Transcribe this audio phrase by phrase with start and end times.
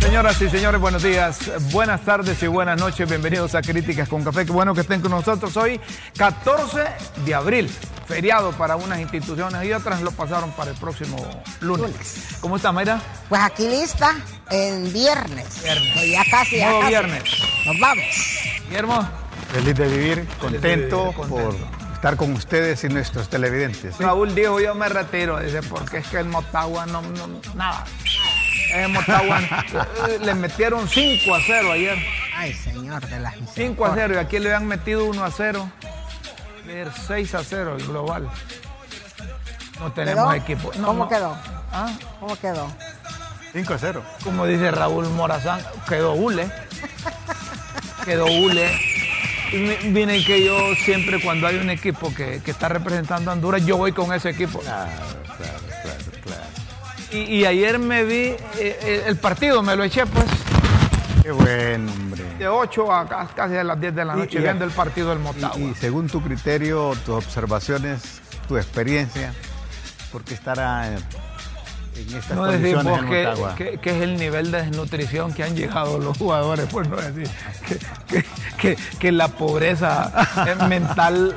[0.00, 1.38] Señoras y señores, buenos días,
[1.72, 3.08] buenas tardes y buenas noches.
[3.08, 4.44] Bienvenidos a Críticas con Café.
[4.46, 5.80] Qué bueno que estén con nosotros hoy,
[6.16, 6.84] 14
[7.24, 7.68] de abril,
[8.06, 11.16] feriado para unas instituciones y otras lo pasaron para el próximo
[11.60, 12.36] lunes.
[12.40, 13.00] ¿Cómo está, Mayra?
[13.28, 14.14] Pues aquí lista,
[14.50, 15.62] en viernes.
[15.62, 15.92] Viernes.
[15.94, 16.90] Pues ya casi, ya Nuevo casi.
[16.90, 17.22] viernes.
[17.66, 18.04] Nos vamos.
[18.68, 19.08] Guillermo,
[19.52, 21.28] Feliz de vivir, contento, vivir, contento.
[21.28, 21.73] por
[22.04, 23.96] estar con ustedes y nuestros televidentes.
[23.96, 27.86] Raúl dijo, yo me retiro, dice, porque es que el Motagua no, no- nada.
[28.74, 29.40] El Motagua
[30.20, 31.96] le metieron 5 a 0 ayer.
[32.36, 35.70] Ay, señor de las 5 a 0 y aquí le han metido 1 a 0.
[36.66, 38.28] Ver 6 a 0 el global.
[39.80, 40.34] No tenemos ¿Quedó?
[40.34, 40.72] equipo.
[40.76, 41.08] No, ¿Cómo no.
[41.08, 41.38] quedó?
[41.72, 41.90] Ah,
[42.20, 42.70] ¿Cómo quedó?
[43.54, 44.02] 5 a 0.
[44.22, 46.50] Como dice Raúl Morazán, quedó hule.
[48.04, 48.70] Quedó hule.
[49.54, 53.34] Y mi- miren que yo siempre cuando hay un equipo que, que está representando a
[53.34, 54.58] Honduras, yo voy con ese equipo.
[54.60, 54.90] Claro,
[55.36, 56.42] claro, claro, claro.
[57.12, 60.26] Y, y ayer me vi eh, eh, el partido, me lo eché pues
[61.22, 62.22] Qué bueno, hombre.
[62.38, 64.72] de 8 a ca- casi a las 10 de la Y- noche y- viendo el
[64.72, 65.56] partido del Motagua.
[65.58, 69.32] Y, y según tu criterio, tus observaciones, tu experiencia,
[70.12, 70.96] ¿por qué estará
[71.96, 73.54] en, en estas no condiciones en que, Motagua?
[73.56, 77.28] que- que es el nivel de desnutrición que han llegado los jugadores, pues no decir
[78.58, 80.10] que, que- la pobreza
[80.68, 81.36] mental,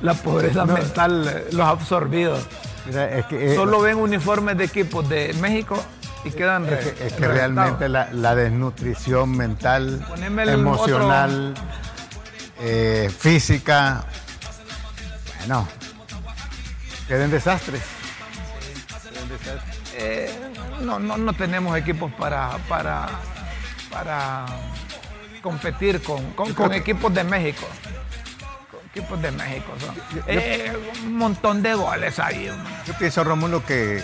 [0.00, 2.38] la pobreza mental los ha absorbido.
[2.86, 5.82] Mira, es que, eh, Solo ven uniformes de equipos de México
[6.24, 10.04] y quedan es que, es que realmente la, la desnutrición mental,
[10.48, 11.54] emocional,
[12.60, 14.04] eh, física,
[15.40, 15.66] bueno,
[17.08, 17.82] queden desastres.
[20.02, 20.30] Eh,
[20.80, 23.06] no, no, no tenemos equipos para, para,
[23.90, 24.46] para
[25.42, 27.66] competir con, con- con equipos de México.
[28.70, 29.72] Con equipos de México.
[29.78, 29.94] son.
[30.26, 30.72] Eh,
[31.04, 32.50] un montón de goles ahí.
[32.86, 34.02] Yo pienso, Rómulo, que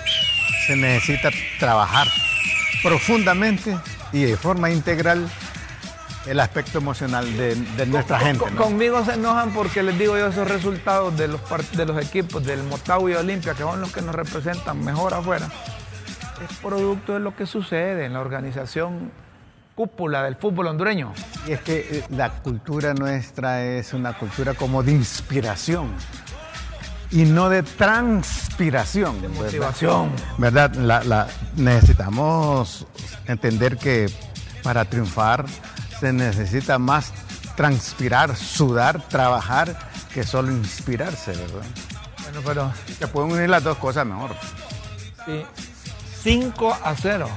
[0.67, 2.07] se necesita trabajar
[2.83, 3.77] profundamente
[4.13, 5.29] y de forma integral
[6.27, 8.45] el aspecto emocional de, de nuestra gente.
[8.45, 8.63] Con- ¿no?
[8.63, 11.41] Conmigo se enojan porque les digo yo esos resultados de los,
[11.73, 15.49] de los equipos del Motagua y Olimpia, que son los que nos representan mejor afuera,
[16.45, 19.11] es producto de lo que sucede en la organización
[19.75, 21.13] cúpula del fútbol hondureño.
[21.47, 25.89] Y es que eh, la cultura nuestra es una cultura como de inspiración
[27.11, 29.21] y no de transpiración.
[29.23, 29.37] ¿verdad?
[29.37, 30.11] Motivación.
[30.39, 30.75] ¿Verdad?
[30.77, 31.27] La- la-
[31.57, 32.87] necesitamos
[33.27, 34.11] entender que
[34.63, 35.45] para triunfar
[36.01, 37.13] se necesita más
[37.57, 39.77] transpirar, sudar, trabajar
[40.13, 41.67] que solo inspirarse, ¿verdad?
[42.23, 44.31] Bueno, pero Se pueden unir las dos cosas mejor.
[45.25, 45.45] Sí.
[46.27, 47.29] 5 a 0.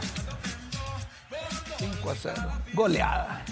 [1.77, 2.35] 5 a 0.
[2.73, 3.43] Goleada.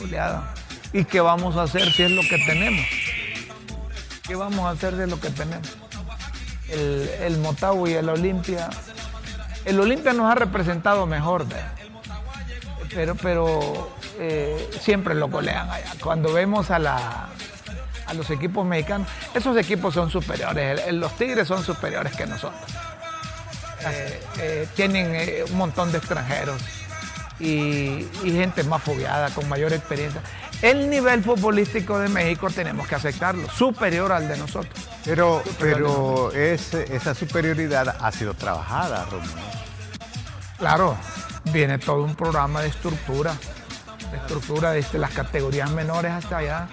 [0.00, 0.54] Goleada.
[0.92, 2.84] ¿Y qué vamos a hacer si es lo que tenemos?
[4.26, 5.68] ¿Qué vamos a hacer de lo que tenemos?
[6.68, 8.70] El, Motagua y el Olimpia.
[9.64, 11.46] El Olimpia nos ha representado mejor,
[12.92, 13.88] pero, pero
[14.18, 15.92] eh, siempre lo golean allá.
[16.02, 17.28] Cuando vemos a la,
[18.06, 20.92] a los equipos mexicanos, esos equipos son superiores.
[20.92, 22.91] Los Tigres son superiores que nosotros.
[23.84, 26.60] Eh, eh, tienen eh, un montón de extranjeros
[27.40, 30.20] y, y gente más fogueada, con mayor experiencia.
[30.60, 34.88] El nivel futbolístico de México tenemos que aceptarlo, superior al de nosotros.
[35.04, 39.42] Pero, pero esa superioridad ha sido trabajada, Rómulo.
[40.58, 40.96] Claro,
[41.52, 43.34] viene todo un programa de estructura,
[44.12, 46.68] de estructura desde las categorías menores hasta allá.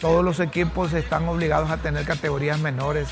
[0.00, 3.08] Todos los equipos están obligados a tener categorías menores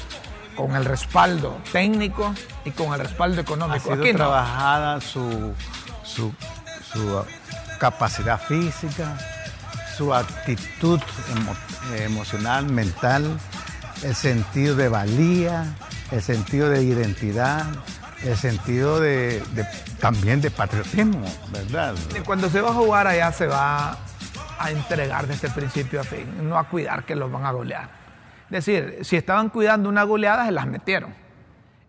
[0.56, 2.34] con el respaldo técnico
[2.64, 3.80] y con el respaldo Ha económico.
[3.90, 4.18] sido Aquí no.
[4.18, 5.52] trabajada su,
[6.02, 6.32] su,
[6.92, 7.24] su
[7.78, 9.16] capacidad física,
[9.96, 11.00] su actitud
[11.34, 13.38] emo- emocional, mental,
[14.02, 15.74] el sentido de valía,
[16.10, 17.64] el sentido de identidad,
[18.24, 19.66] el sentido de, de-
[20.00, 21.94] también de patriotismo, ¿verdad?
[22.24, 23.96] Cuando se va a jugar allá se va
[24.58, 27.95] a entregar desde principio a fin, no a cuidar que los van a golear.
[28.46, 31.12] Es decir, si estaban cuidando una goleada, se las metieron.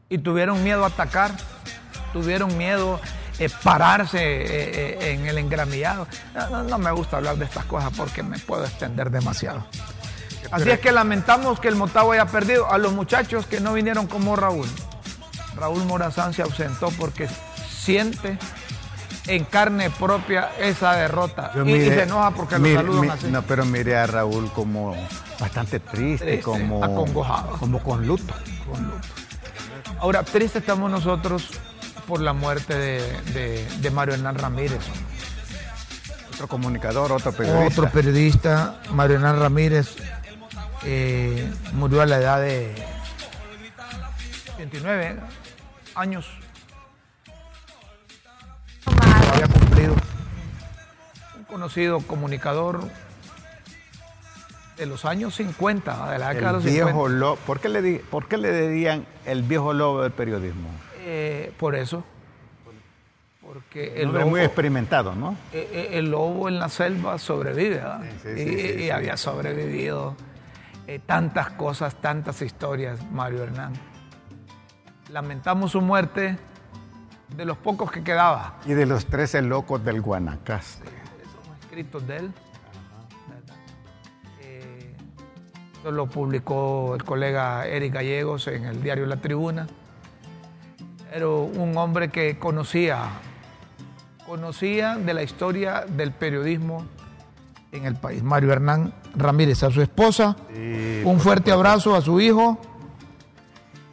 [0.10, 1.32] Y tuvieron miedo a atacar,
[2.14, 3.00] tuvieron miedo
[3.40, 4.46] eh, pararse eh,
[5.00, 6.08] eh, en el engramillado.
[6.34, 9.66] No, no- no me gusta hablar de estas cosas porque me puedo extender demasiado.
[10.50, 14.08] Así es que lamentamos que el Motagua haya perdido a los muchachos que no vinieron
[14.08, 14.68] como Raúl.
[15.56, 17.28] Raúl Morazán se ausentó porque
[17.70, 18.38] siente
[19.28, 21.52] en carne propia esa derrota.
[21.66, 23.28] Y, se enoja porque mire- lo saludan así.
[23.28, 24.96] No, pero mire a Raúl como
[25.40, 27.52] bastante triste, Triste, como acongojado.
[27.60, 28.34] como con luto.
[28.72, 29.08] Con luto.
[30.00, 31.50] Ahora, triste estamos nosotros
[32.08, 34.80] por la muerte de, de- de Mario Hernán Ramírez.
[36.34, 37.66] Otro comunicador, otro periodista.
[37.82, 39.96] Otro periodista, Mario Hernán Ramírez,
[40.84, 42.74] Eh, murió a la edad de
[44.58, 45.20] 29
[45.96, 46.26] años.
[48.86, 49.96] No había cumplido.
[51.38, 52.88] Un conocido comunicador
[54.78, 57.10] de los años 50, de la década de El los viejo 50.
[57.20, 57.36] lobo.
[57.46, 60.70] ¿Por qué, le ¿Por qué le dirían el viejo lobo del periodismo?
[61.00, 62.04] Eh, por eso.
[63.42, 65.36] Porque Un el hombre lobo, muy experimentado, ¿no?
[65.54, 68.02] eh, eh, el lobo en la selva sobrevive, ¿verdad?
[68.22, 70.16] Sí, sí, y, sí, había sobrevivido
[70.86, 73.74] eh, tantas cosas, tantas historias, Mario Hernán.
[75.12, 76.38] Lamentamos su muerte
[77.36, 78.58] de los pocos que quedaba.
[78.66, 80.86] Y de los 13 locos del Guanacaste.
[80.86, 82.34] Esos escritos de él.
[85.84, 89.68] Lo publicó el colega Eric Gallegos en el diario La Tribuna.
[91.14, 93.10] Era un hombre que conocía,
[94.26, 96.86] conocía de la historia del periodismo
[97.72, 98.24] en el país.
[98.24, 102.60] Mario Hernán Ramírez, a su esposa, Sí, un fuerte abrazo a su hijo,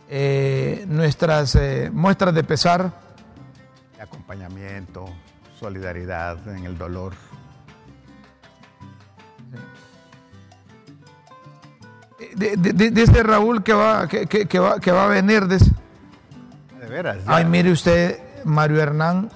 [0.09, 3.05] eh, nuestras eh, muestras de pesar
[4.25, 5.07] acompañamiento,
[5.59, 7.13] solidaridad en el dolor.
[12.37, 15.47] Dice Raúl que va, que, que- que va, que va a venir.
[15.47, 15.71] dice.
[16.81, 17.25] De veras.
[17.25, 17.37] ya.
[17.37, 19.31] Ay, mire usted, Mario Hernán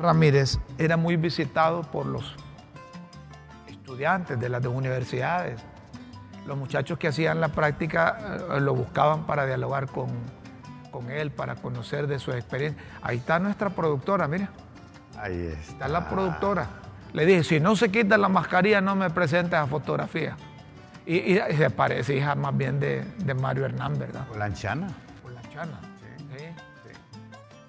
[0.00, 2.34] Ramírez era muy visitado por los
[3.68, 5.60] estudiantes de las universidades.
[6.46, 10.08] Los muchachos que hacían la práctica eh, lo buscaban para dialogar con,
[10.92, 12.80] con él, para conocer de su experiencia.
[13.02, 14.50] Ahí está nuestra productora, mira,
[15.18, 15.72] Ahí está.
[15.72, 16.66] está la productora.
[17.12, 20.36] Le dije, si no se quita la mascarilla, no me presentes a fotografía.
[21.06, 24.26] Y, se parece, hija, más bien de, de Mario Hernán, ¿verdad?
[24.36, 24.88] Lanchana.
[25.22, 25.80] Por la chana.
[26.36, 26.44] Sí.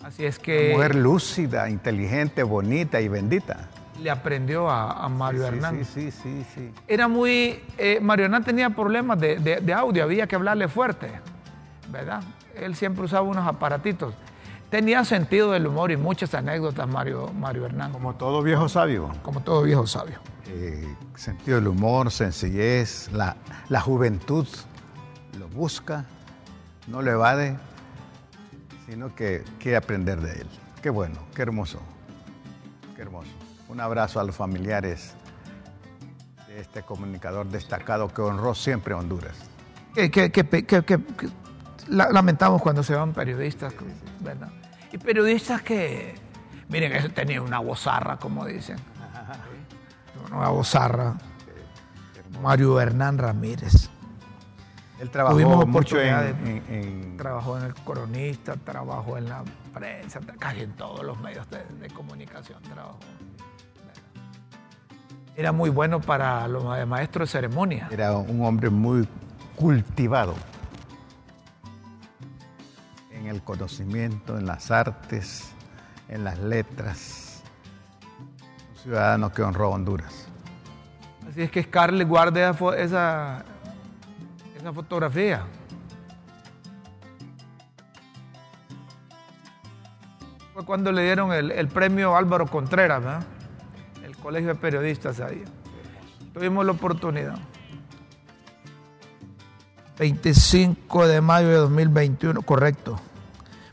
[0.04, 3.70] Así es que Mujer lúcida, inteligente, bonita y bendita.
[4.02, 5.86] le aprendió a, a Mario Sí, Hernán.
[5.86, 6.74] Sí, sí, sí, sí.
[6.88, 7.62] Era muy.
[7.78, 11.10] eh, Mario Hernán tenía problemas de, de- de audio, había que hablarle fuerte,
[11.92, 12.22] ¿verdad?
[12.56, 14.16] Él siempre usaba unos aparatitos.
[14.70, 19.10] Tenía sentido del humor y muchas anécdotas, Mario, Mario Hernán, como, todo viejo sabio.
[19.24, 20.20] como todo viejo sabio.
[20.48, 20.86] Eh,
[21.16, 23.38] sentido del humor, sencillez, la,
[23.70, 24.46] la juventud
[25.40, 26.06] lo busca,
[26.88, 27.58] no lo evade,
[28.90, 30.48] sino que quiere aprender de él.
[30.82, 31.80] Qué bueno, qué hermoso,
[32.96, 33.32] qué hermoso.
[33.70, 35.14] Un abrazo a los familiares
[36.48, 39.36] de este comunicador destacado que honró siempre a Honduras.
[39.96, 40.66] Que- que- que- que-
[41.88, 43.74] la- lamentamos cuando se van periodistas,
[44.20, 44.50] ¿verdad?
[44.92, 46.16] Y periodistas que,
[46.70, 48.78] miren, ese tenía una bozarra, como dicen.
[50.34, 51.16] Una bozarra.
[52.42, 53.90] Mario Hernán Ramírez.
[55.00, 59.44] Él trabajó Tuvimos mucho en, Trabajó en el Coronista, trabajó en la
[59.74, 62.98] prensa, casi en todos los medios de, de comunicación trabajó.
[65.36, 67.88] Era muy bueno para los ma- maestros de ceremonia.
[67.92, 69.08] Era un hombre muy
[69.56, 70.34] cultivado
[73.30, 75.52] el conocimiento, en las artes,
[76.10, 77.44] en las letras.
[78.72, 80.28] Un ciudadano que honró Honduras.
[81.30, 83.44] Así es que Scarlett fo- esa,
[84.58, 85.44] esa fotografía.
[90.54, 93.24] Fue cuando le dieron el, el premio Álvaro Contreras, ¿verdad?
[94.04, 95.44] El Colegio de Periodistas ahí.
[96.34, 97.38] Tuvimos la oportunidad.
[100.00, 103.00] 25 de mayo de 2021, correcto.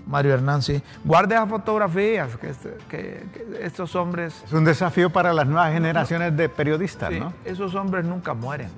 [0.07, 0.83] Mario Hernán, sí.
[1.03, 5.73] Guarde esas fotografías, que, este- que- que estos hombres Es un desafío para las nuevas
[5.73, 7.33] generaciones de periodistas, Sí, ¿no?
[7.45, 8.69] Esos hombres nunca mueren.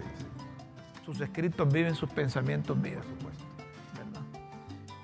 [1.05, 3.01] Sus escritos viven, sus pensamientos viven.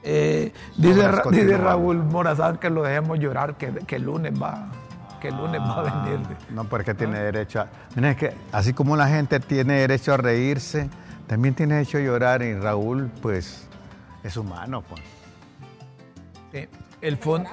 [0.05, 1.57] Eh, dice, Ra- dice.
[1.57, 4.67] Raúl Morazán que lo dejemos llorar, que, que el lunes va,
[5.21, 6.27] que el lunes va a venir.
[6.51, 7.69] No, porque tiene derecho a...
[7.95, 10.91] Mira, es que así como la gente tiene derecho a reírse,
[11.29, 13.69] también tiene derecho a llorar y Raúl, pues,
[14.25, 15.01] es humano, pues.
[16.53, 16.69] Sí,
[17.01, 17.49] El, fondo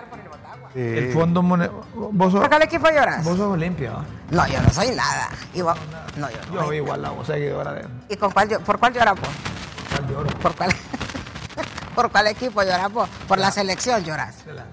[0.74, 0.79] Sí.
[0.79, 3.24] el fondo Mone- ¿Vos sos, ¿Por qué equipo lloras?
[3.24, 4.06] vos sos Olimpia, ¿va?
[4.29, 5.29] No, yo no soy nada.
[5.53, 5.75] Y vos-
[6.18, 6.65] no, yo no.
[6.65, 9.29] Yo igual la voz seguidora de ¿Y con cuál, llo- por cuál lloras vos?
[9.96, 10.29] Cal de Oro.
[10.39, 10.70] ¿Por cuál,
[11.96, 13.10] ¿Por cuál equipo lloras vos?
[13.27, 14.46] Por la selección lloras.
[14.46, 14.65] De la-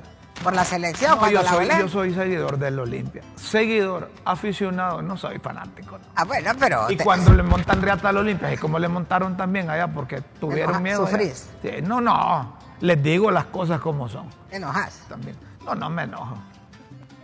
[0.43, 1.81] Por la selección, No, cuando yo, la soy, Belén.
[1.81, 3.23] yo soy seguidor del Olimpia.
[3.37, 5.97] Seguidor, aficionado, no soy fanático.
[5.99, 6.05] no.
[6.15, 6.91] Ah, bueno, pero.
[6.91, 10.21] Y te- cuando le montan riata al Olimpia, y como le montaron también allá porque
[10.39, 11.01] tuvieron enoja- miedo.
[11.07, 11.11] allá.
[11.11, 11.49] sufrís.
[11.63, 12.56] Sí, no, no.
[12.81, 14.27] Les digo las cosas como son.
[14.51, 15.01] Te enojas.
[15.09, 15.37] También.
[15.65, 16.37] No, no me enojo.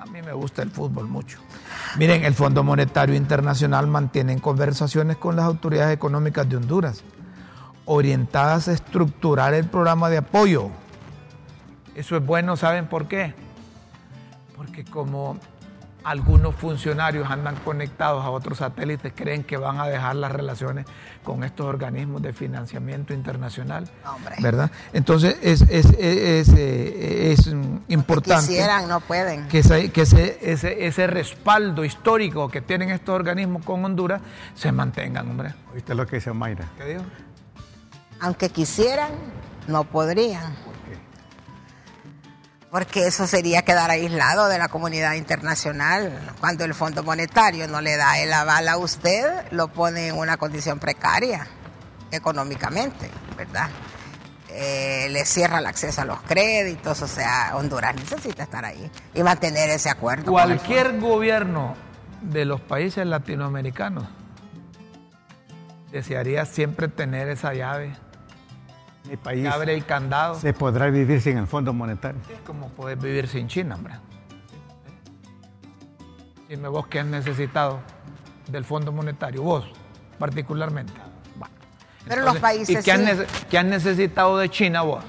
[0.01, 1.39] A mí me gusta el fútbol mucho.
[1.97, 7.05] Miren, el Fondo Monetario Internacional mantiene conversaciones con las autoridades económicas de Honduras,
[7.85, 10.71] orientadas a estructurar el programa de apoyo.
[11.95, 13.35] Eso es bueno, ¿saben por qué?
[14.57, 15.39] Porque como
[16.05, 20.87] algunos funcionarios andan conectados a otros satélites, creen que van a dejar las relaciones
[21.23, 23.89] con estos organismos de financiamiento internacional.
[24.07, 24.37] Hombre.
[24.41, 24.71] ¿Verdad?
[24.93, 26.49] Entonces es, es, es, es,
[27.47, 27.55] es
[27.89, 29.49] importante Quisieran, no pueden.
[29.49, 34.21] que, ese, que ese, ese, ese respaldo histórico que tienen estos organismos con Honduras
[34.55, 35.55] se mantengan, hombre.
[35.73, 36.67] ¿Oíste lo que dice Mayra?
[36.77, 37.03] ¿Qué dijo?
[38.21, 39.11] Aunque quisieran,
[39.67, 40.55] no podrían.
[42.73, 46.19] Porque eso sería quedar aislado de la comunidad internacional.
[46.41, 50.39] Cuando el Fondo Monetario no le da el aval a usted, lo pone en una
[50.39, 51.47] condición precaria
[52.11, 53.69] económicamente, ¿verdad?
[54.49, 59.23] Eh, le cierra el acceso a los créditos, o sea, Honduras necesita estar ahí y
[59.23, 60.33] mantener ese acuerdo.
[60.33, 61.75] Cualquier gobierno
[62.23, 64.05] de los países latinoamericanos
[65.91, 67.93] desearía siempre tener esa llave
[69.09, 70.37] Mi país abre el candado.
[70.37, 72.21] se podrá vivir sin el Fondo Monetario.
[72.33, 73.95] Es como poder vivir sin China, hombre.
[76.49, 77.81] Dime vos qué has necesitado
[78.49, 79.67] del Fondo Monetario, vos
[80.19, 80.93] particularmente.
[81.37, 81.55] Bueno,
[82.07, 83.07] Pero los países ¿Y qué, has sí.
[83.07, 85.03] nece- qué has necesitado de China vos?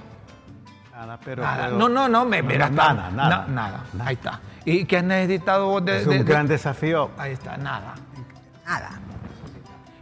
[0.91, 1.65] Nada, pero, Nada.
[1.65, 3.45] pero- No, no, no, me No, mira, no, nada, nada.
[3.47, 3.83] na- nada.
[4.05, 4.39] Ahí está.
[4.65, 7.11] ¿Y qué has necesitado vos de, Es de- un de- gran desafío.
[7.17, 7.95] Ahí está, nada.
[8.65, 8.91] Nada.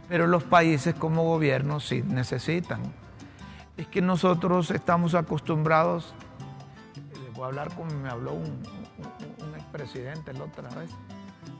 [0.08, 2.80] Pero los países como gobierno sí necesitan.
[3.76, 6.14] Es que nosotros estamos acostumbrados,
[7.24, 8.62] les voy a hablar como me habló un,
[9.56, 10.90] expresidente la otra vez.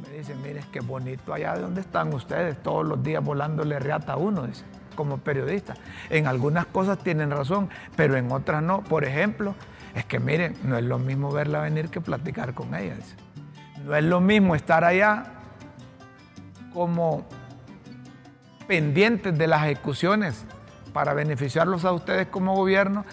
[0.01, 3.79] Me dice, mire, es que bonito allá de donde están ustedes, todos los días volándole
[3.79, 4.65] reata a uno, dice,
[4.95, 5.75] como periodista.
[6.11, 8.83] En algunas cosas tienen razón, pero en otras no.
[8.83, 9.55] Por ejemplo,
[9.95, 12.95] es que miren, no es lo mismo verla venir que platicar con ella.
[12.95, 13.17] dice.
[13.85, 15.25] No es lo mismo estar allá
[16.75, 17.25] como
[18.69, 20.45] pendientes de las ejecuciones
[20.93, 23.05] para beneficiarlos a ustedes como gobierno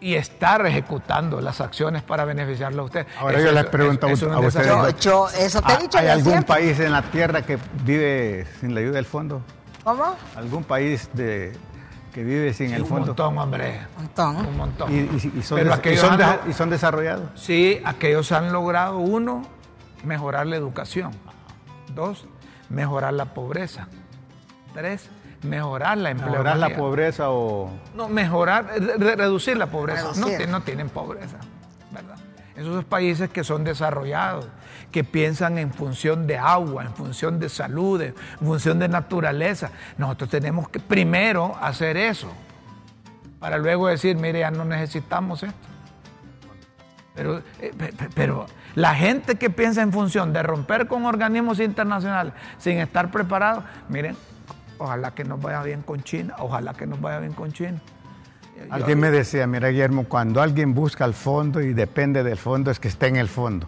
[0.00, 3.06] y estar ejecutando las acciones para beneficiarlos a ustedes.
[3.18, 4.66] Ahora yo les pregunto a es un a ustedes.
[4.66, 6.54] Yo, yo, eso te he ¿Ha- dicho ¿Hay algún siempre.
[6.54, 9.42] país en la Tierra que vive sin la ayuda del fondo?
[9.82, 10.14] ¿Cómo?
[10.36, 11.52] ¿Algún país de,
[12.14, 13.06] que vive sin Sí, el un fondo?
[13.08, 13.80] montón, hombre.
[13.96, 14.36] Un montón.
[14.46, 14.92] Un montón.
[14.94, 17.30] Y, y- y son, Pero des- y aquellos son han de- lo- y son desarrollados.
[17.34, 19.42] Sí, aquellos han logrado, uno,
[20.04, 21.10] mejorar la educación.
[21.92, 22.24] Dos,
[22.68, 23.88] mejorar la pobreza.
[24.74, 25.08] Tres,
[25.42, 26.44] mejorar la empleabilidad.
[26.54, 27.70] Mejorar la pobreza o...
[27.94, 28.66] No, mejorar,
[28.98, 30.02] re- reducir la pobreza.
[30.16, 30.38] No, Reducir.
[30.38, 31.36] ti- no tienen pobreza,
[31.92, 32.16] ¿verdad?
[32.56, 34.48] Esos países que son desarrollados,
[34.90, 39.70] que piensan en función de agua, en función de salud, en función de naturaleza.
[39.96, 42.28] Nosotros tenemos que primero hacer eso,
[43.38, 45.58] para luego decir, mire, ya no necesitamos esto.
[47.14, 51.58] Pero, eh, pe- pe- pero la gente que piensa en función de romper con organismos
[51.60, 54.16] internacionales sin estar preparados, miren,
[54.78, 57.80] ojalá que nos vaya bien con China, ojalá que nos vaya bien con China.
[58.70, 62.80] Alguien me decía, mira Guillermo, cuando alguien busca el fondo y depende del fondo es
[62.80, 63.66] que esté en el fondo.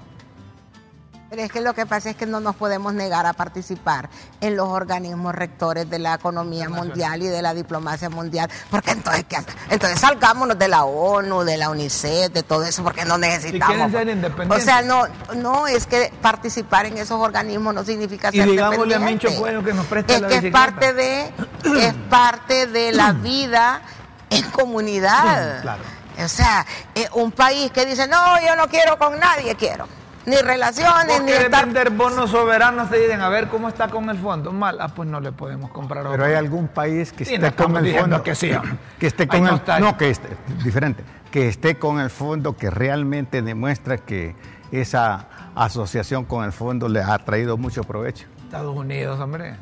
[1.30, 4.10] Pero es que lo que pasa es que no nos podemos negar a participar
[4.40, 9.24] en los organismos rectores de la economía mundial y de la diplomacia mundial, porque entonces,
[9.28, 9.46] ¿qué hace?
[9.68, 13.76] entonces salgámonos de la ONU, de la UNICEF, de todo eso, porque no necesitamos.
[13.76, 14.64] quieren ser O independientes.
[14.64, 15.04] sea, no,
[15.36, 18.98] no es que participar en esos organismos no significa Y ser digámosle a.
[18.98, 21.32] Mincho Puello que nos preste es la que es parte de
[21.76, 23.82] es parte de la vida
[24.30, 25.62] en comunidad.
[25.62, 25.82] Claro.
[26.24, 29.86] O sea, eh, un país que dice, no, yo no quiero con nadie, quiero.
[30.26, 31.64] Ni relaciones, Vos ni estar...
[31.64, 34.52] vender bonos soberanos, te dicen, a ver cómo está con el fondo.
[34.52, 37.56] Mal, ah, pues no le podemos comprar Pero hay algún país que Sí, esté no
[37.56, 38.22] con el fondo.
[38.22, 38.50] que sí,
[38.98, 39.80] que esté con no el.
[39.80, 40.28] No, que esté,
[40.62, 41.02] diferente.
[41.30, 44.34] Que esté con el fondo que realmente demuestra que
[44.72, 48.26] esa asociación con el fondo le ha traído mucho provecho.
[48.44, 49.54] Estados Unidos, hombre.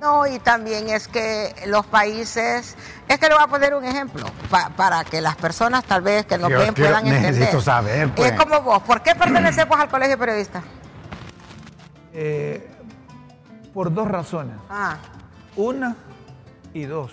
[0.00, 2.74] No, y también es que los países,
[3.06, 6.24] es que le voy a poner un ejemplo pa- para que las personas tal vez
[6.24, 7.32] que no Yo ven puedan entender.
[7.34, 8.32] necesito saber, pues.
[8.32, 10.62] Es como vos, ¿por qué perteneces vos al colegio periodista?
[12.12, 12.68] Eh,
[13.72, 14.56] por dos razones.
[14.68, 14.96] Ah,
[15.54, 15.94] Una
[16.74, 17.12] y dos.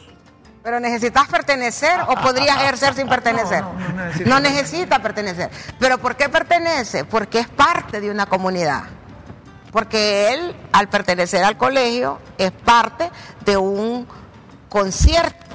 [0.63, 3.61] pero necesitas pertenecer o podrías ejercer sin pertenecer.
[3.63, 4.25] No, no, no.
[4.25, 5.51] No necesita pertenecer.
[5.79, 7.05] Pero ¿por qué pertenece?
[7.05, 8.83] Porque es parte de una comunidad.
[9.77, 13.11] Porque él, al pertenecer al colegio, es parte
[13.45, 14.07] de un
[14.69, 15.45] concierto,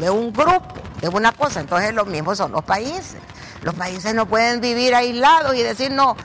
[0.00, 1.60] de un grupo, de una cosa.
[1.60, 3.18] Entonces lo mismo son los países.
[3.60, 6.16] Los países no pueden vivir aislados y decir, no,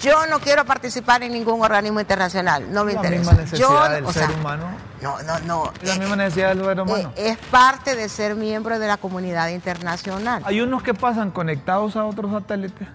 [0.00, 3.18] yo no quiero participar en ningún organismo internacional, no me La interesa.
[3.32, 4.64] misma necesidad Yo, del o ser sea, humano.
[5.02, 5.72] No, no, no.
[5.82, 7.12] La eh, misma necesidad del ser humano.
[7.16, 10.44] eh, es parte de ser miembro de la comunidad internacional.
[10.46, 12.86] Hay unos que pasan conectados a otros satélites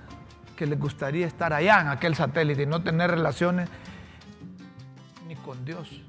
[0.56, 3.68] que les gustaría estar allá en aquel satélite y no tener relaciones
[5.46, 6.02] con Dios.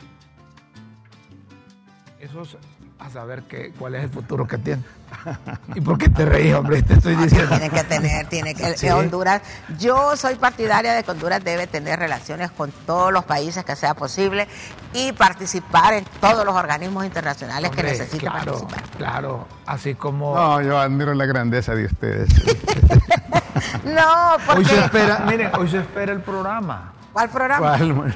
[2.19, 2.57] Eso es
[2.99, 4.83] a saber que, cuál es el futuro que tiene.
[5.75, 6.83] ¿Y por qué te reís, hombre?
[6.83, 7.50] Te estoy diciendo.
[7.50, 8.88] Tiene que tener, tiene que Sí.
[8.88, 9.43] Honduras.
[9.78, 13.93] Yo soy partidaria de que Honduras debe tener relaciones con todos los países que sea
[13.93, 14.49] posible
[14.95, 18.83] y participar en todos los organismos internacionales que necesiten claro, participar.
[18.97, 22.31] claro, así como No, yo admiro la grandeza de ustedes.
[23.85, 26.93] No, hoy porque se espera, miren, hoy se espera el programa.
[27.12, 27.78] ¿cuál programa?
[27.78, 28.14] ¿Cuál?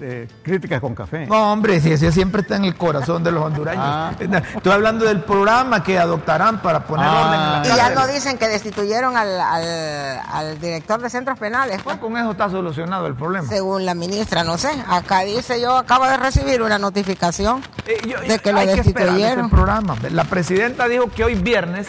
[0.00, 1.26] De, de críticas con café.
[1.26, 3.84] No, hombre, si ese siempre está en el corazón de los hondureños.
[3.86, 4.12] Ah.
[4.18, 7.20] Estoy hablando del programa que adoptarán para poner Ah.
[7.26, 11.38] orden en la Y ya no dicen que destituyeron al, al- al director de centros
[11.38, 11.98] penales, pues.
[11.98, 13.46] Con eso está solucionado el problema.
[13.46, 14.70] Según la ministra, no sé.
[14.88, 19.50] Acá dice, yo acabo de recibir una notificación Eh, yo- de que lo que destituyeron.
[19.50, 19.96] programa.
[20.10, 21.88] La presidenta dijo que hoy viernes,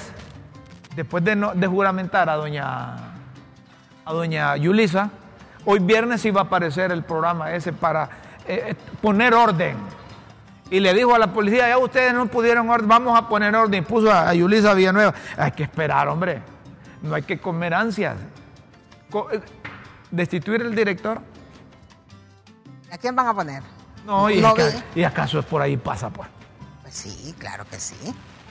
[0.95, 2.95] después de, no- de juramentar a doña,
[4.05, 5.09] a doña Yulisa,
[5.65, 8.05] hoy viernes iba a aparecer el programa ese para
[8.47, 9.77] eh, eh, poner orden.
[10.69, 13.83] Y le dijo a la policía, ya ustedes no pudieron orden, vamos a poner orden.
[13.83, 15.13] Y puso a, a Yulisa Villanueva.
[15.37, 16.41] Hay que esperar, hombre.
[17.01, 18.15] No hay que comer ansias.
[19.09, 19.41] Co- eh,
[20.11, 21.19] destituir el director.
[22.91, 23.63] ¿A quién van a poner?
[24.05, 24.53] No, y, No
[25.05, 26.27] acaso es por ahí pasa, pues.
[26.81, 27.95] Pues sí, claro que sí.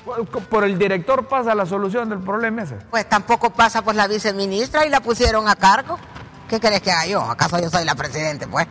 [0.04, 2.76] Por, por el director pasa la solución del problema ese.
[2.90, 5.98] Pues tampoco pasa por la viceministra y la pusieron a cargo.
[6.50, 7.22] ¿Qué querés que haga yo?
[7.22, 8.66] ¿Acaso yo soy la presidente, pues?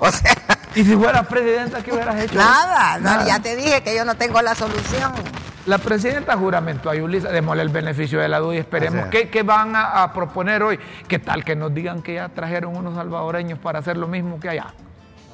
[0.00, 0.34] O sea,
[0.74, 2.34] Y si fueras presidenta, ¿qué hubieras hecho?
[2.34, 3.24] nada, no, Nada.
[3.26, 5.12] ya te dije que yo no tengo la solución.
[5.66, 9.06] La presidenta juramentó a Yulisa, démosle el beneficio de la duda y esperemos.
[9.06, 10.78] ¿Qué, qué van a, a proponer hoy?
[11.08, 14.50] ¿Qué tal que nos digan que ya trajeron unos salvadoreños para hacer lo mismo que
[14.50, 14.74] allá?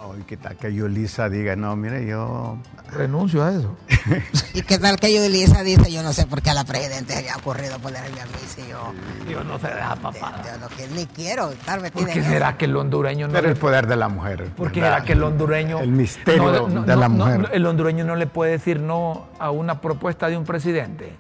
[0.03, 2.57] Ay, ¿Qué tal que Yulisa diga, no, mire, yo...
[2.91, 3.77] Renuncio a eso.
[4.55, 7.13] ¿Y qué tal que yo, Elisa, dice, yo no sé por qué a la presidente
[7.13, 8.93] se le ha ocurrido ponerme a mí si yo,
[9.29, 10.43] Dios no se deja papá.
[10.45, 12.31] yo no que- ni quiero estar metida ¿Por qué en eso.
[12.31, 14.47] será que el hondureño no Pero le el poder de la mujer.
[14.57, 15.81] ¿Por qué será que el hondureño...
[15.81, 17.51] El misterio no- no- de la mujer.
[17.53, 21.13] el hondureño no le puede decir no a una propuesta de un presidente?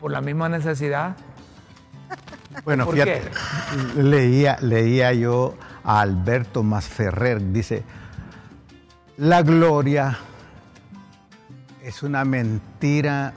[0.00, 1.14] Por la misma necesidad.
[2.64, 3.22] Bueno, ¿Por fíjate,
[3.96, 7.84] leía, leía yo a Alberto Masferrer, dice,
[9.18, 10.18] la gloria
[11.82, 13.32] es una mentira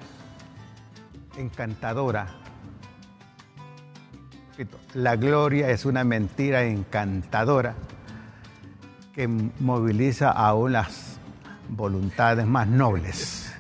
[1.38, 2.27] encantadora.
[4.57, 7.75] Repito, La gloria es una mentira encantadora
[9.13, 11.19] que moviliza aún las
[11.69, 13.53] voluntades más nobles.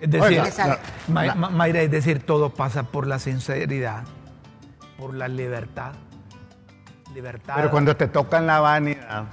[0.00, 0.78] Es decir, Oiga, Esa-
[1.08, 4.04] Ma- Ma- Mayra, es decir, todo pasa por la sinceridad,
[4.98, 5.94] por la libertad.
[7.16, 7.54] Libertad.
[7.56, 9.24] Pero cuando te tocan la vanidad,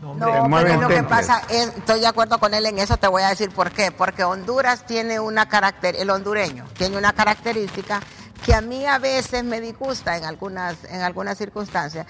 [0.00, 2.96] No, No, mueven pero lo que pasa es, estoy de acuerdo con él en eso,
[2.96, 3.92] te voy a decir por qué.
[3.92, 8.00] Porque Honduras tiene una carácter, el hondureño tiene una característica
[8.44, 12.08] que a mí a veces me disgusta en algunas, en algunas circunstancias,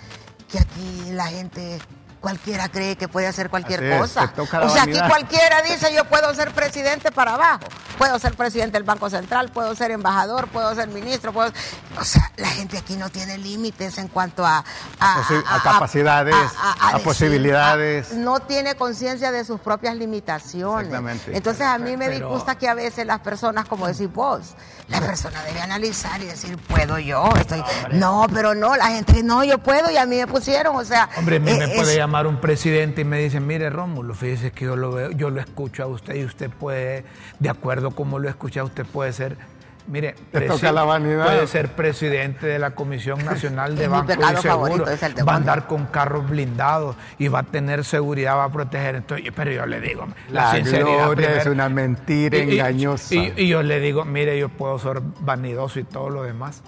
[0.51, 1.79] que aquí la gente
[2.23, 4.29] cualquiera cree que puede hacer cualquier es, cosa.
[4.29, 7.65] te toca la O sea, aquí cualquiera dice yo puedo ser presidente para abajo,
[7.99, 11.53] puedo ser presidente del Banco Central, puedo ser embajador, puedo ser ministro, puedo...
[12.01, 14.65] O sea, la gente aquí no tiene límites en cuanto a...
[15.01, 18.13] A, posi- a capacidades, a decir, posibilidades.
[18.13, 20.87] a- no tiene conciencia de sus propias limitaciones.
[20.87, 21.37] Exactamente.
[21.37, 24.55] Entonces a mí me Pero- disgusta que a veces las personas, como decís vos,
[24.89, 27.63] la persona debe analizar y decir, puedo yo, estoy...
[27.93, 31.09] No, pero no, la gente, no, yo puedo y a mí me pusieron, o sea...
[31.17, 34.51] Hombre, me, me eh, puede es- llamar un presidente y me dice, mire Rómulo, fíjese
[34.51, 37.05] que yo lo veo, yo lo escucho a usted y usted puede,
[37.39, 39.39] de acuerdo como lo escucha, usted puede ser,
[39.87, 41.25] mire, la vanidad.
[41.25, 45.33] puede ser presidente de la Comisión Nacional de Banco y Seguro, favorito, es el va
[45.33, 48.97] a andar con carros blindados y va a tener seguridad, va a proteger.
[48.97, 53.15] Entonces, pero yo le digo, La sinceridad gloria es una mentira Y- y- engañosa.
[53.15, 56.63] Y, y yo le digo, mire, yo puedo ser vanidoso y todo lo demás.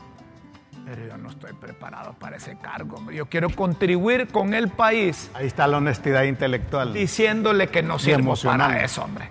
[0.85, 2.97] Pero yo no estoy preparado para ese cargo.
[2.99, 3.17] hombre.
[3.17, 6.93] Yo quiero contribuir con el país ahí está la honestidad intelectual.
[6.93, 8.71] diciéndole que no sirvo emocional.
[8.73, 9.31] para eso, hombre.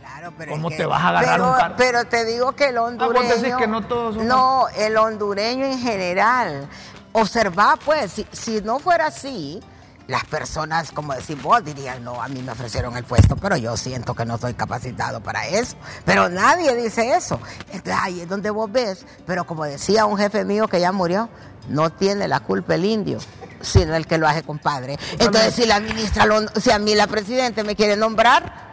[0.00, 2.66] Claro, pero ¿Cómo es te vas a agarrar pero, un car- Pero te digo que
[2.70, 3.28] el vos hondureño...
[3.36, 6.68] decís que no todos son- No, el hondureño en general.
[7.12, 9.60] Observa, pues, si, si no fuera así,
[10.08, 13.76] las personas, como decís vos, dirían, no, a mí me ofrecieron el puesto, pero yo
[13.76, 15.76] siento que no estoy capacitado para eso.
[16.06, 17.38] Pero nadie dice eso.
[17.72, 19.04] Entonces, ahí es donde vos ves.
[19.26, 21.28] Pero como decía un jefe mío que ya murió,
[21.68, 23.18] no tiene la culpa el indio,
[23.60, 24.98] sino el que lo hace compadre.
[25.18, 28.66] Entonces, si la ministra, lo- si a mí la presidente me quiere nombrar,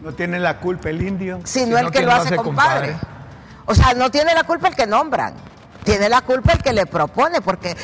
[0.00, 1.40] No tiene la culpa el indio.
[1.44, 2.92] sino Si el que ¿quién lo lo hace hace compadre.
[2.92, 3.12] compadre?
[3.66, 5.34] O sea, no tiene la culpa el que nombran,
[5.84, 7.76] tiene la culpa el que le propone, porque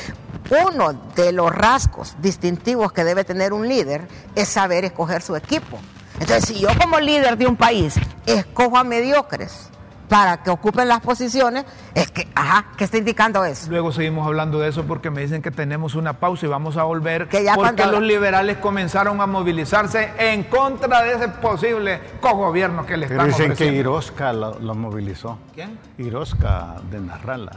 [0.51, 5.79] uno de los rasgos distintivos que debe tener un líder es saber escoger su equipo.
[6.21, 7.95] Entonces, si yo como líder de un país
[8.27, 9.71] escojo a mediocres,
[10.09, 13.67] para que ocupen las posiciones, es que, ajá, ¿qué está indicando eso?
[13.69, 16.85] Luego seguimos hablando de eso porque me dicen que tenemos una pausa y vamos a
[16.85, 22.01] volver Que ya porque cuando- los liberales comenzaron a movilizarse en contra de ese posible
[22.23, 23.67] cogobierno que le Pero están dicen que.
[23.77, 25.39] Irosca lo, lo movilizó.
[25.55, 25.79] ¿Quién?
[25.99, 27.53] Irosca de Narrala.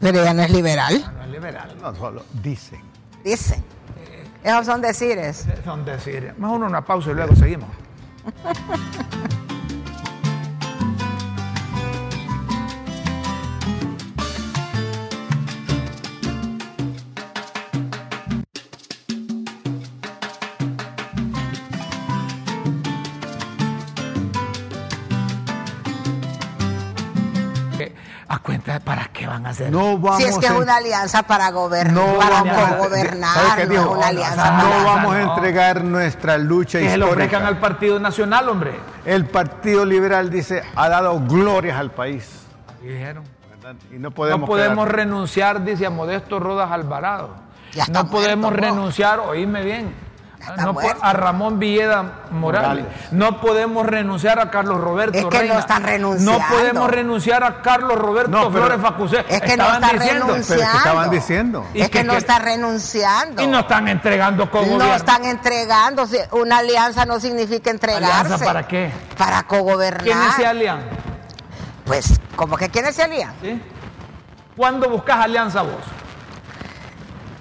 [0.00, 1.76] Pero ella no es liberal, no es liberal.
[1.80, 2.80] No, solo dicen.
[3.22, 3.64] dicen.
[4.42, 5.46] Esos son decires.
[5.64, 7.68] Son decir, mejor una pausa y luego seguimos.
[29.54, 29.70] hacer.
[29.72, 33.34] No vamos Si es que es una alianza para gobernar, No para vamos a- gobernar,
[33.34, 33.82] ¿sabe qué no dijo?
[33.92, 34.84] es una alianza no, No para...
[34.84, 35.34] vamos a no.
[35.34, 37.48] entregar nuestra lucha que se lo ofrezcan histórica.
[37.48, 38.78] al Partido Nacional, hombre.
[39.04, 42.28] El Partido Liberal dice ha dado glorias al país.
[42.82, 43.24] Y dijeron.
[43.50, 43.74] ¿verdad?
[43.90, 47.30] Y no podemos, no podemos renunciar, dice a Modesto Rodas Alvarado.
[47.72, 49.94] Ya No podemos renunciar, oíme bien,
[50.56, 50.98] no muerto.
[51.02, 52.84] a Ramón Villeda Morales.
[52.84, 52.84] Morales.
[53.12, 56.38] No podemos renunciar a Carlos Roberto Es que no están renunciando.
[56.38, 59.24] No podemos renunciar a Carlos Roberto No, pero- Flores Facusé.
[59.28, 60.78] Es que no Estaban está diciendo, Pero es que renunciando.
[60.78, 61.66] estaban diciendo.
[61.74, 63.42] ¿Y Es que no qué- está renunciando.
[63.42, 64.94] Y no están entregando con No gobierno.
[64.94, 66.06] están entregando.
[66.32, 68.06] Una alianza no significa entregarse.
[68.20, 68.90] ¿Alianza para qué?
[69.16, 70.02] Para cogobernar.
[70.04, 70.80] ¿Quiénes se alían?
[71.84, 73.32] Pues, como que quiénes se alían?
[73.42, 73.60] ¿Sí?
[74.56, 75.72] ¿Cuándo buscas alianza vos?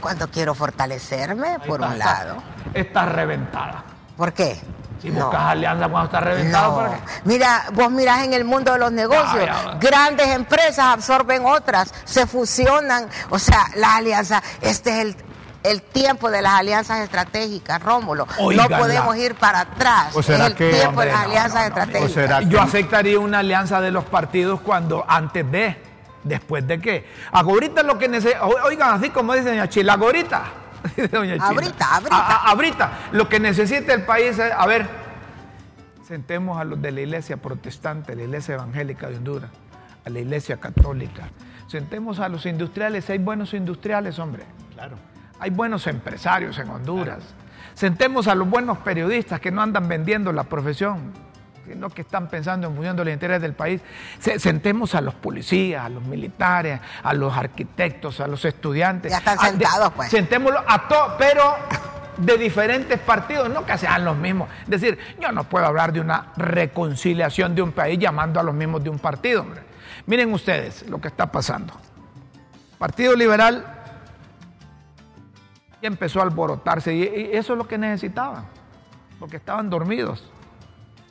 [0.01, 2.43] Cuando quiero fortalecerme, Ahí por está, un lado.
[2.73, 3.83] Estás reventada.
[4.17, 4.59] ¿Por qué?
[5.01, 5.25] Si No.
[5.25, 6.11] buscas alianza cuando
[6.51, 6.75] No.
[6.75, 7.01] ¿para qué?
[7.25, 9.77] Mira, vos mirás en el mundo de los negocios, Ya, ya.
[9.79, 15.15] grandes empresas absorben otras, se fusionan, o sea, las alianzas, este es el,
[15.63, 18.27] el tiempo de las alianzas estratégicas, Rómulo.
[18.55, 21.27] No podemos ir para atrás, ¿O es será el que- tiempo Hombre, de las no,
[21.29, 22.11] alianzas no, no, estratégicas.
[22.11, 25.81] ¿O será Yo aceptaría una alianza de los partidos cuando antes de,
[26.23, 27.09] después de qué.
[27.33, 30.43] Ahorita lo que necesita, oigan, así como dice doña Chila, ahorita.
[31.11, 31.47] doña Chila.
[31.47, 32.15] Ahorita, ahorita.
[32.15, 32.91] A- a- ahorita.
[33.13, 34.87] Lo que necesita el país es, a ver,
[36.07, 39.49] sentemos a los de la iglesia protestante, la iglesia evangélica de Honduras,
[40.05, 41.29] a la iglesia católica.
[41.67, 44.43] Sentemos a los industriales, hay buenos industriales, hombre.
[44.73, 44.97] Claro.
[45.39, 47.23] Hay buenos empresarios en Honduras.
[47.73, 51.11] Sentemos a los buenos periodistas que no andan vendiendo la profesión,
[51.67, 53.81] sino que están pensando en función de los intereses del país.
[54.19, 59.11] Se- Sentemos a los policías, a los militares, a los arquitectos, a los estudiantes.
[59.11, 60.09] Ya están A- de- sentados, pues.
[60.09, 61.55] Sentémoslos a todos, pero
[62.17, 64.49] de diferentes partidos, no que sean los mismos.
[64.63, 68.53] Es decir, yo no puedo hablar de una reconciliación de un país llamando a los
[68.53, 69.61] mismos de un partido, hombre.
[70.05, 71.73] Miren ustedes lo que está pasando.
[72.77, 73.65] Partido Liberal
[75.81, 78.45] ya empezó a alborotarse y eso es lo que necesitaban,
[79.19, 80.29] porque estaban dormidos.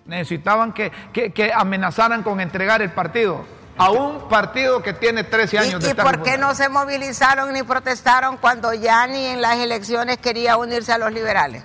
[0.07, 3.45] Necesitaban que, que- que amenazaran con entregar el partido
[3.79, 6.47] a un partido que tiene 13 años ¿Y, de y estar por qué gobernando.
[6.49, 11.13] no se movilizaron ni protestaron cuando ya ni en las elecciones quería unirse a los
[11.13, 11.63] liberales?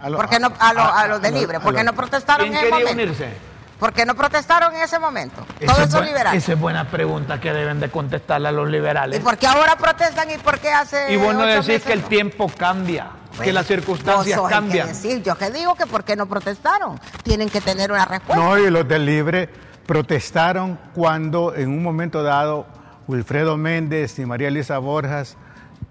[0.00, 1.60] A lo- ¿Por qué no a, los- a los de a lo- libre?
[1.60, 3.02] ¿Por qué lo- no protestaron ¿Quién en ese quería momento?
[3.02, 3.52] unirse?
[3.78, 5.44] ¿Por qué no protestaron en ese momento?
[5.66, 6.40] Todos es esos liberales.
[6.42, 9.18] Esa es buena pregunta que deben de contestarle a los liberales.
[9.18, 12.02] ¿Y por qué ahora protestan y por qué hace Y bueno decir meses que el
[12.02, 12.06] no?
[12.08, 13.08] tiempo cambia,
[13.42, 14.88] que las circunstancias vos sos el que cambian.
[14.88, 15.22] decir.
[15.22, 16.98] Yo que digo que por qué no protestaron.
[17.22, 18.42] Tienen que tener una respuesta.
[18.42, 19.48] No, y los del Libre
[19.86, 22.66] protestaron cuando en un momento dado
[23.08, 25.36] Wilfredo Méndez y María Elisa Borjas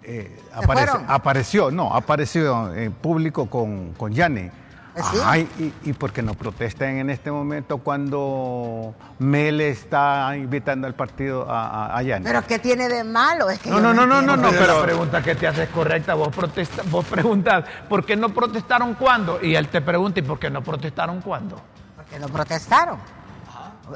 [0.03, 1.05] eh, fueron?
[1.07, 4.49] apareció, no, apareció en público con, con Yanni.
[4.95, 5.17] ¿Ah, sí?
[5.21, 10.93] Ajá, y, y por qué no protestan en este momento cuando Mele está invitando al
[10.95, 12.25] partido a, a, a Yanni?
[12.25, 13.49] Pero ¿qué tiene de malo?
[13.49, 14.37] Es que No, no, no, no, entiendo.
[14.37, 16.13] no, pero, pero- la pregunta que te haces es correcta.
[16.15, 19.39] Vos, protesta, vos preguntas, ¿por qué no protestaron cuándo?
[19.41, 21.55] Y él te pregunta, ¿y por qué no protestaron cuándo?
[21.95, 22.97] ¿Por qué no protestaron?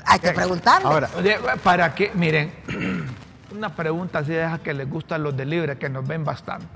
[0.06, 0.88] Hay que preguntarle.
[0.88, 2.54] Ahora, Oye, Para que, miren,
[3.56, 6.68] una pregunta así deja que les gusta a los de Libre, que nos ven bastante.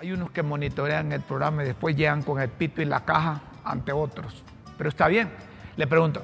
[0.00, 3.42] Hay unos que monitorean el programa y después llegan con el pito y la caja
[3.62, 4.42] ante otros.
[4.78, 5.28] Pero está bien.
[5.76, 6.22] Le pregunto,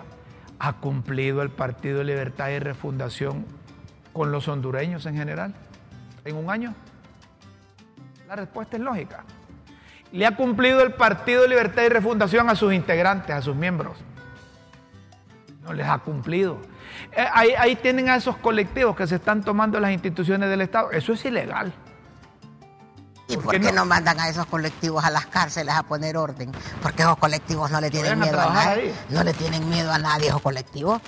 [0.58, 3.44] ¿ha cumplido el Partido Libertad y Refundación
[4.14, 5.54] con los hondureños en general
[6.24, 6.74] en un año?
[8.26, 9.24] La respuesta es lógica.
[10.10, 13.98] ¿Le ha cumplido el Partido Libertad y Refundación a sus integrantes, a sus miembros?
[15.62, 16.62] No les ha cumplido.
[17.14, 20.92] Eh, ahí, ahí tienen a esos colectivos que se están tomando las instituciones del Estado.
[20.92, 21.74] Eso es ilegal.
[23.28, 23.84] ¿Y por, qué, no?
[23.84, 26.52] mandan a esos colectivos a las cárceles a poner orden?
[26.80, 28.92] Porque esos colectivos no le tienen miedo a, nadie.
[29.10, 31.00] No le tienen miedo a nadie esos colectivos.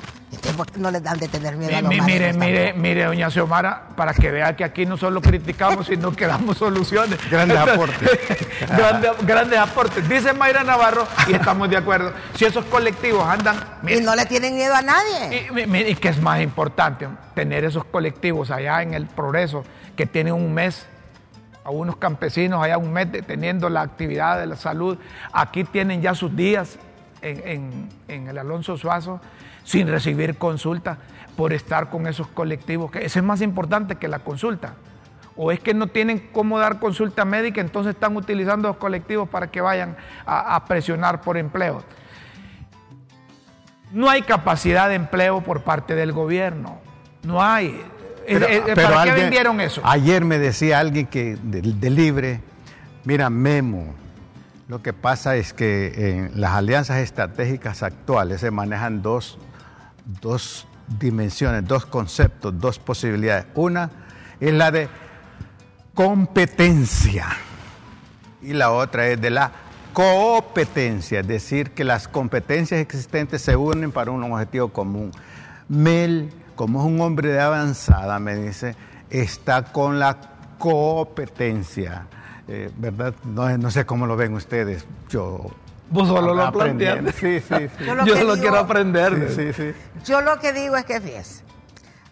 [0.57, 3.89] ¿Por qué no les dan de tener miedo a los Mire, mire, mire, doña Xiomara,
[3.97, 7.19] para que vea que aquí no solo criticamos, sino que damos soluciones.
[7.31, 8.19] Grandes aportes.
[9.23, 10.09] grandes, aportes.
[10.09, 13.79] Dice Mayra Navarro, y estamos de acuerdo, si esos colectivos andan...
[13.87, 15.49] y no le tienen miedo a nadie.
[15.55, 19.63] Y, y que es más importante, tener esos colectivos allá en el progreso,
[19.97, 20.85] que tienen un mes
[21.69, 24.97] a unos campesinos allá un mes teniendo la actividad de la salud.
[25.33, 26.79] Aquí tienen ya sus días
[27.21, 29.21] en, el Alonso Suazo
[29.65, 30.97] sin recibir consulta
[31.37, 34.77] por estar con esos colectivos, que eso es más importante que la consulta.
[35.37, 39.49] O es que no tienen cómo dar consulta médica, entonces están utilizando los colectivos para
[39.51, 41.85] que vayan a presionar por empleo.
[43.93, 46.79] No hay capacidad de empleo por parte del gobierno.
[47.25, 47.85] No hay.
[48.75, 49.81] ¿Para qué vendieron eso?
[49.85, 52.41] Ayer me decía alguien que de, libre,
[53.05, 53.95] mira, Memo,
[54.69, 59.39] lo que pasa es que en las alianzas estratégicas actuales se manejan dos,
[60.21, 60.67] dos
[60.99, 63.47] dimensiones, dos conceptos, dos posibilidades.
[63.55, 63.91] Una
[64.41, 64.89] es la de
[65.95, 67.27] competencia
[68.43, 69.53] y la otra es de la
[69.93, 75.11] competencia, es decir, que las competencias existentes se unen para un objetivo común.
[75.69, 78.75] Mel como es un hombre de avanzada, me dice,
[79.11, 80.19] está con la
[80.59, 82.09] competencia.
[82.49, 83.15] Eh, ¿Verdad?
[83.25, 84.85] No, sé cómo lo ven ustedes.
[85.09, 85.53] Yo.
[85.89, 87.15] Vos solo lo planteas.
[87.15, 87.85] Sí, sí, sí.
[87.85, 89.31] Yo, lo solo quiero aprender.
[89.31, 89.73] Sí, sí,
[90.05, 91.45] Yo lo que digo es que, fíjese,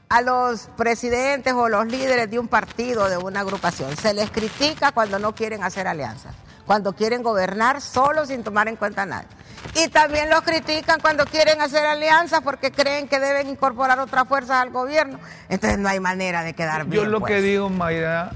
[0.08, 4.92] a los presidentes o los líderes de un partido, de una agrupación, se les critica
[4.92, 9.28] cuando no quieren hacer alianzas, cuando quieren gobernar solo sin tomar en cuenta a nadie.
[9.76, 14.62] Y también los critican cuando quieren hacer alianzas porque creen que deben incorporar otras fuerzas
[14.62, 15.18] al gobierno.
[15.48, 17.04] Entonces no hay manera de quedar bien.
[17.04, 17.42] Yo lo que pues.
[17.42, 18.32] digo, Mayra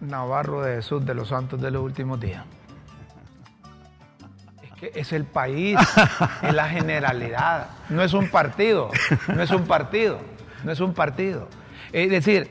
[0.00, 2.44] Navarro de Jesús de los Santos de los últimos días,
[4.62, 5.76] es que es el país,
[6.42, 8.90] es la generalidad, no es un partido,
[9.34, 10.20] no es un partido,
[10.62, 11.48] no es un partido.
[11.92, 12.50] Es decir,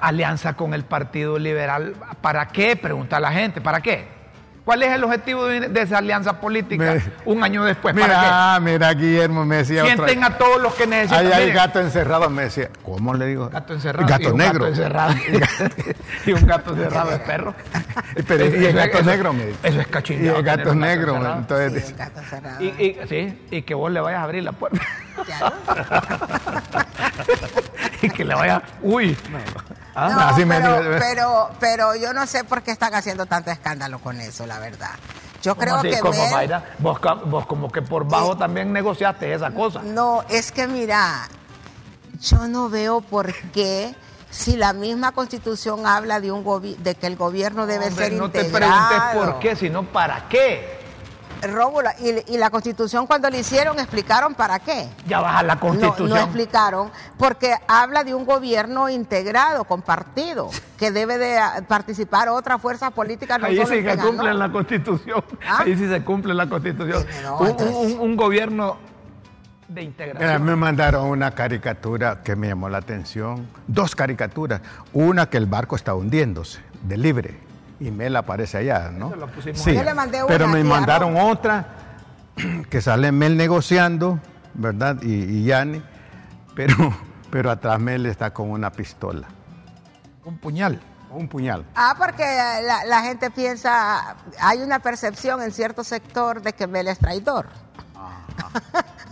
[0.00, 2.74] alianza con el Partido Liberal, ¿para qué?
[2.74, 4.21] Pregunta la gente, ¿para qué?
[4.64, 7.94] ¿Cuál es el objetivo de, esa alianza política un año después?
[7.94, 9.84] Mira, mira, Guillermo me decía.
[9.84, 11.26] Sienten a todos los que necesitan.
[11.26, 12.70] Ahí hay gato encerrado, me decía.
[12.84, 13.48] ¿Cómo le digo?
[13.48, 14.06] Gato encerrado.
[14.06, 14.64] Gato y negro.
[14.64, 15.14] Gato encerrado.
[16.26, 17.54] y un gato encerrado es perro.
[18.28, 19.58] Pero, y el gato negro, me dice.
[19.64, 20.24] Eso es cachín.
[20.24, 21.86] Y el gato negro, entonces.
[21.86, 22.62] Sí, gato encerrado.
[22.62, 24.80] Y, sí, y que vos le vayas a abrir la puerta.
[28.00, 28.62] y que le vayas.
[28.80, 29.16] Uy.
[29.94, 34.20] Ah, así pero, pero, pero yo no sé por qué están haciendo tanto escándalo con
[34.20, 34.92] eso, la verdad.
[35.42, 36.22] Yo creo que como
[36.78, 39.82] vos, vos, como que por bajo también negociaste esa cosa.
[39.82, 41.28] No, es que mira,
[42.20, 43.94] yo no veo por qué
[44.30, 46.42] si la misma constitución habla de un
[46.78, 48.18] de que el gobierno debe ser integrado.
[48.18, 50.81] No te preguntes por qué, sino para qué.
[51.42, 54.88] Róbula, y, la constitución cuando la hicieron explicaron para qué.
[55.06, 56.10] Ya baja la constitución.
[56.10, 62.60] No, explicaron, porque habla de un gobierno integrado, compartido, que debe de ah, participar otras
[62.60, 63.40] fuerzas políticas.
[63.40, 65.24] No Ahí sí que cumplen la constitución.
[65.46, 65.62] ¿Ah?
[65.64, 67.04] Ahí sí se cumple la constitución.
[68.00, 68.76] un, gobierno
[69.68, 70.44] de integración.
[70.44, 74.60] me mandaron una caricatura que me llamó la atención, dos caricaturas.
[74.92, 77.51] Una que el barco está hundiéndose, de libre
[77.82, 79.12] y Mel aparece allá, ¿no?
[79.54, 81.66] Sí, le mandé pero me mandaron otra
[82.70, 84.20] que sale Mel negociando,
[84.54, 85.02] ¿verdad?
[85.02, 85.82] Y, Yanni,
[86.54, 86.76] pero,
[87.30, 89.26] pero atrás Mel está con una pistola.
[90.24, 90.80] Un puñal.
[91.10, 91.66] Un puñal.
[91.74, 92.22] Ah, porque
[92.86, 97.48] la, gente piensa, hay una percepción en cierto sector de que Mel es traidor.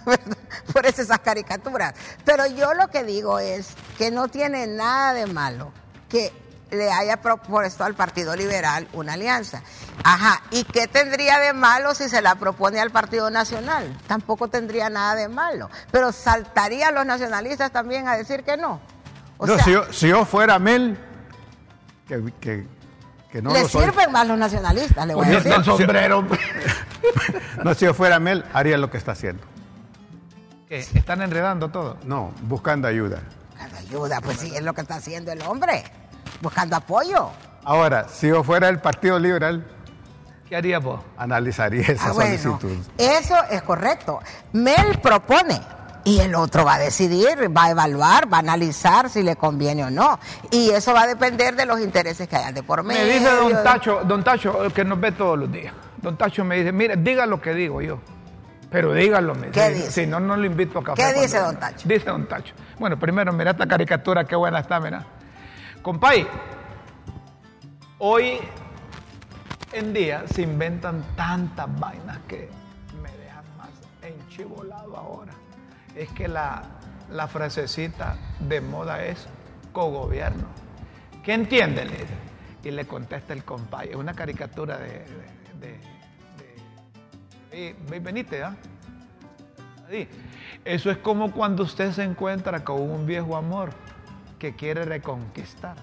[0.72, 1.94] Por eso esas caricaturas.
[2.24, 5.72] Pero yo lo que digo es que no tiene nada de malo
[6.08, 6.32] que
[6.70, 9.62] le haya propuesto al Partido Liberal una alianza.
[10.04, 13.96] Ajá, ¿y qué tendría de malo si se la propone al Partido Nacional?
[14.06, 18.80] Tampoco tendría nada de malo, pero saltarían los nacionalistas también a decir que no.
[19.40, 19.58] no
[19.90, 20.98] si, yo, fuera Mel,
[22.08, 22.66] que,
[23.42, 25.64] no le sirven más los nacionalistas, le voy a decir.
[25.64, 26.26] sombrero.
[27.64, 29.42] no, si yo fuera Mel, haría lo que está haciendo.
[30.68, 30.78] ¿Qué?
[30.78, 31.96] ¿Están enredando todo?
[32.04, 33.20] No, buscando ayuda.
[33.50, 35.84] Buscando ayuda, pues sí, es lo que está haciendo el hombre
[36.40, 37.30] buscando apoyo.
[37.64, 39.66] Ahora, si yo fuera el Partido Liberal,
[40.48, 41.00] ¿qué haría vos?
[41.16, 42.78] Analizaría esa ah, solicitud.
[42.96, 44.20] Eso es correcto.
[44.52, 45.60] Mel propone
[46.04, 49.84] y el otro va a decidir, va a evaluar, va a analizar si le conviene
[49.84, 50.18] o no.
[50.50, 53.04] Y eso va a depender de los intereses que hayan de por medio.
[53.04, 55.74] Me dice don Tacho, don Tacho, que nos ve todos los días.
[56.00, 58.00] Don Tacho me dice, mire, diga lo que digo yo.
[58.70, 59.90] Pero dígalo, me ¿Qué dice?
[59.90, 61.02] Si no, no lo invito a café.
[61.02, 61.88] ¿Qué dice don Tacho?
[61.88, 62.54] Dice don Tacho.
[62.78, 65.04] Bueno, primero, mira esta caricatura, qué buena está, mira.
[65.82, 66.26] Compay,
[68.00, 68.38] hoy
[69.72, 72.50] en día se inventan tantas vainas que
[73.02, 73.70] me dejan más
[74.02, 75.32] enchivolado ahora.
[75.96, 76.64] Es que la,
[77.10, 79.26] la frasecita de moda es
[79.72, 80.48] cogobierno.
[81.24, 81.86] ¿Qué entiende?
[81.86, 82.14] Le dice.
[82.62, 83.88] Y le contesta el compay.
[83.88, 85.06] Es una caricatura de.
[87.50, 88.54] de, de, Benítez, ¿ah?
[90.62, 93.70] Eso es como cuando usted se encuentra con un viejo amor
[94.40, 95.76] que quiere reconquistar.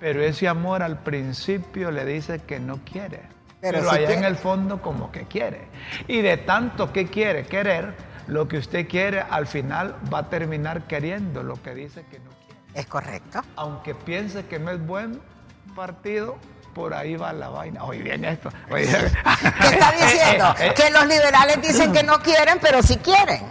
[0.00, 3.20] Pero ese amor al principio le dice que no quiere.
[3.60, 5.68] Pero, allá en el fondo como que quiere.
[6.08, 7.94] Y de tanto que quiere querer,
[8.26, 12.30] lo que usted quiere al final va a terminar queriendo lo que dice que no
[12.30, 12.60] quiere.
[12.74, 13.42] Es correcto.
[13.56, 15.20] Aunque piense que no es buen
[15.76, 16.38] partido,
[16.74, 17.84] por ahí va la vaina.
[17.84, 18.50] Hoy viene esto.
[18.68, 20.54] ¿Qué está diciendo?
[20.58, 23.42] Eh, eh, que los liberales dicen que no quieren, pero sí quieren.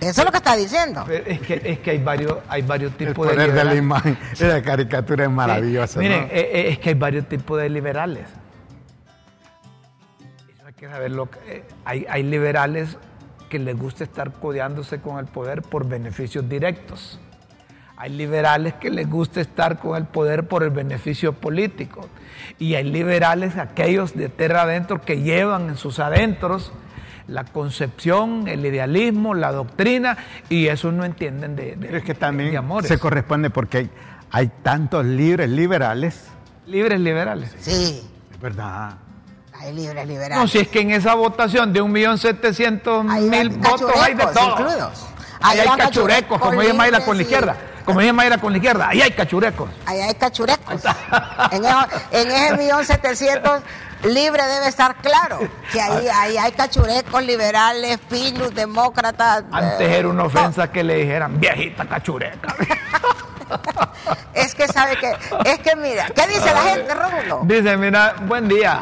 [0.00, 1.06] Eso es lo que está diciendo.
[1.08, 3.54] es, que, es que hay varios, hay varios tipos de liberales.
[3.54, 5.98] de la imagen, la caricatura es maravillosa.
[5.98, 8.26] Miren, eh, es que hay varios tipos de liberales.
[10.54, 12.96] Eso hay que saber lo que, hay, hay liberales
[13.48, 17.20] que les gusta estar codeándose con el poder por beneficios directos.
[17.96, 22.08] Hay liberales que les gusta estar con el poder por el beneficio político.
[22.58, 26.72] Y hay liberales, aquellos de tierra adentro, que llevan en sus adentros
[27.28, 30.16] la concepción, el idealismo, la doctrina,
[30.48, 33.90] y eso no entienden de, de es que también se corresponde porque hay,
[34.30, 36.28] hay tantos libres liberales.
[36.66, 37.54] Libres liberales.
[37.58, 38.02] Sí.
[38.30, 38.98] Es verdad.
[39.54, 40.38] Hay libres liberales.
[40.38, 44.92] No, si es que en esa votación de 1.700.000 votos hay de todo.
[45.40, 47.56] Ahí hay cachurecos, como dice Mayra con la izquierda.
[47.86, 49.70] Como dice Mayra con la izquierda, ahí hay cachurecos.
[49.86, 50.82] Ahí hay cachurecos.
[51.52, 51.64] en,
[52.10, 53.62] en ese millón setecientos
[54.02, 55.38] libre debe estar claro
[55.72, 59.44] que ahí, ahí hay cachurecos, liberales, pinos, demócratas.
[59.52, 62.54] Antes era una ofensa que le dijeran viejita cachureca.
[64.34, 65.12] es que sabe que,
[65.44, 67.40] es que mira, ¿qué dice la gente, Rómulo?
[67.44, 68.80] Dice, mira, buen día.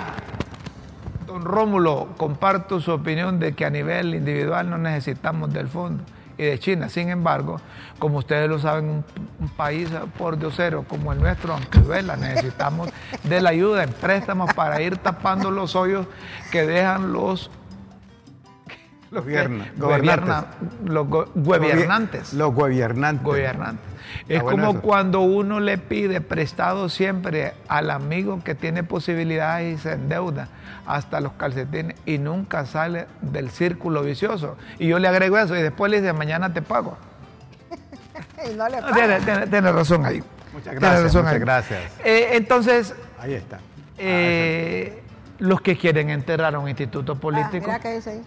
[1.27, 6.05] Don Rómulo, comparto su opinión de que a nivel individual no necesitamos del fondo
[6.39, 6.89] y de China.
[6.89, 7.61] Sin embargo,
[7.99, 9.05] como ustedes lo saben,
[9.41, 12.91] un, país por diosero como el nuestro, aunque duela, necesitamos
[13.25, 16.07] de la ayuda en préstamos para ir tapando los hoyos
[16.51, 17.51] que dejan los
[19.11, 19.79] los gobernantes.
[20.85, 22.33] los gobernantes.
[22.33, 23.23] Los gobernantes.
[23.23, 23.94] Gobernantes.
[24.29, 29.93] Es como cuando uno le pide prestado siempre al amigo que tiene posibilidades y se
[29.93, 30.49] endeuda
[30.87, 34.57] hasta los calcetines y nunca sale del círculo vicioso.
[34.79, 36.97] Y yo le agrego eso y después le dice, mañana te pago.
[38.51, 38.95] y no le pago.
[39.51, 40.23] Tiene, razón ahí.
[40.53, 41.15] Muchas gracias.
[41.15, 41.81] muchas gracias.
[42.05, 42.95] Eh, entonces...
[43.19, 43.59] Ahí está.
[43.99, 45.03] Eh,
[45.39, 47.67] los que quieren enterrar a un instituto ah, político...
[47.67, 48.23] mira qué dice ahí.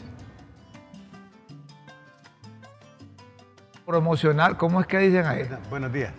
[3.87, 5.47] Promocionar, ¿cómo es que dicen ahí?
[5.69, 6.11] Buenos días.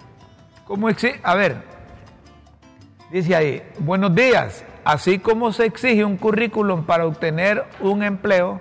[0.65, 1.21] ¿Cómo exige?
[1.23, 1.57] A ver,
[3.11, 4.65] dice ahí, buenos días.
[4.87, 8.59] Así como se exige un currículum para obtener un empleo,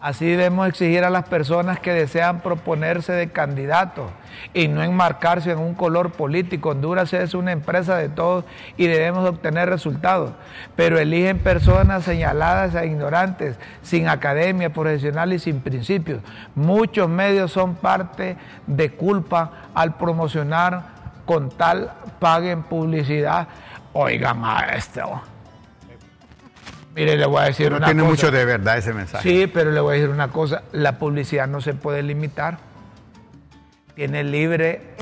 [0.00, 4.08] Así debemos exigir a las personas que desean proponerse de candidatos
[4.54, 6.70] y no enmarcarse en un color político.
[6.70, 8.44] Honduras es una empresa de todos
[8.76, 10.32] y debemos obtener resultados,
[10.76, 16.22] pero eligen personas señaladas e ignorantes, sin academia profesional y sin principios.
[16.54, 18.36] Muchos medios son parte
[18.68, 20.82] de culpa al promocionar
[21.26, 23.48] con tal paguen publicidad.
[23.94, 25.20] Oigan a esto.
[26.98, 29.22] Mire, le voy a decir una tiene mucho de verdad ese mensaje.
[29.22, 30.64] Sí, pero le voy a decir una cosa.
[30.72, 32.58] La publicidad no se puede limitar.
[33.94, 34.94] Tiene libre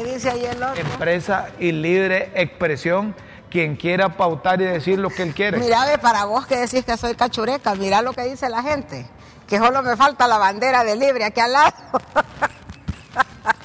[0.76, 3.14] empresa y libre expresión
[3.48, 5.58] quien quiera pautar y decir lo que él quiere.
[5.58, 9.06] Mira, para vos que decís que soy cachureca, mira lo que dice la gente.
[9.48, 11.72] Que solo me falta la bandera de libre aquí al lado.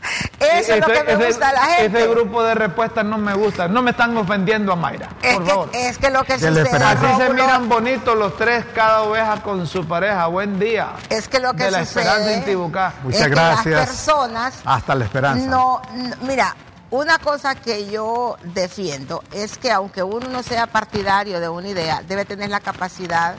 [0.62, 2.00] Eso es lo que me gusta a la gente.
[2.00, 3.68] Ese grupo de respuestas no me gusta.
[3.68, 5.70] No me están ofendiendo a Mayra, por favor.
[5.74, 9.88] Es que lo que sucede, Así se miran bonitos los tres, cada oveja con su
[9.88, 10.28] pareja.
[10.28, 10.94] Buen día.
[11.10, 12.94] Es que lo que de la sucede, esperanza en Tibucá.
[13.04, 13.66] Muchas gracias.
[13.66, 14.54] las personas...
[14.66, 15.46] Hasta la esperanza.
[15.46, 15.82] No,
[16.22, 16.56] mira,
[16.92, 22.02] una cosa que yo defiendo es que aunque uno no sea partidario de una idea,
[22.08, 23.36] debe tener la capacidad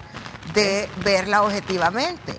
[0.54, 2.34] de verla objetivamente.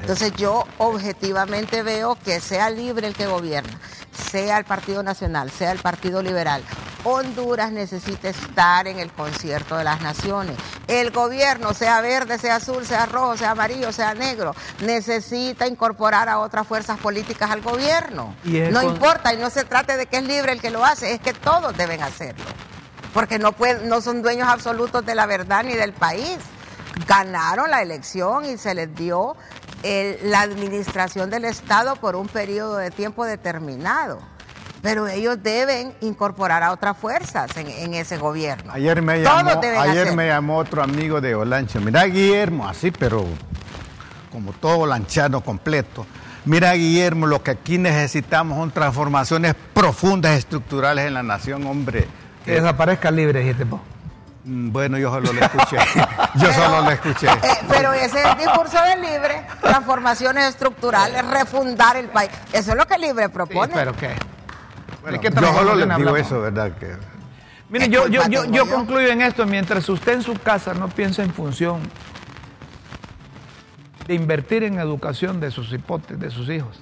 [0.00, 3.78] Entonces yo objetivamente veo que sea libre el que gobierna,
[4.16, 6.62] sea el Partido Nacional, sea el Partido Liberal.
[7.04, 10.56] Honduras necesita estar en el concierto de las naciones.
[10.88, 16.40] El gobierno, sea verde, sea azul, sea rojo, sea amarillo, sea negro, necesita incorporar a
[16.40, 18.34] otras fuerzas políticas al gobierno.
[18.44, 21.20] No importa, y no se trate de que es libre el que lo hace, es
[21.20, 22.44] que todos deben hacerlo.
[23.14, 26.38] Porque no, no son dueños absolutos de la verdad ni del país
[27.06, 29.36] ganaron la elección y se les dio
[30.22, 34.20] la administración del Estado por un periodo de tiempo determinado.
[34.82, 38.72] pero ellos deben incorporar a otras fuerzas en, ese gobierno.
[38.72, 41.80] Ayer me llamó, ayer me llamó otro amigo de Olancho.
[41.80, 43.24] Mira, Guillermo, así, pero
[44.30, 46.06] como todo lanchano completo.
[46.44, 52.06] Mira, Guillermo, lo que aquí necesitamos son transformaciones profundas estructurales en la nación, hombre.
[52.44, 53.80] Que desaparezca libre, dijiste vos.
[54.46, 55.76] Mm, bueno, yo solo lo escuché.
[56.36, 57.26] yo solo lo escuché.
[57.26, 62.30] Eh, pero ese es el discurso de Libre, transformaciones estructurales, refundar el país.
[62.52, 63.74] Eso es lo que Libre propone.
[63.74, 64.14] pero ¿qué?
[65.40, 66.72] yo solo le digo eso, ¿verdad?
[66.78, 66.94] Que...
[67.68, 71.24] Mire, yo, yo, yo, yo concluyo en esto, mientras usted en su casa no piensa
[71.24, 71.80] en función
[74.06, 76.80] de invertir en educación de sus hipótesis, de sus hijos,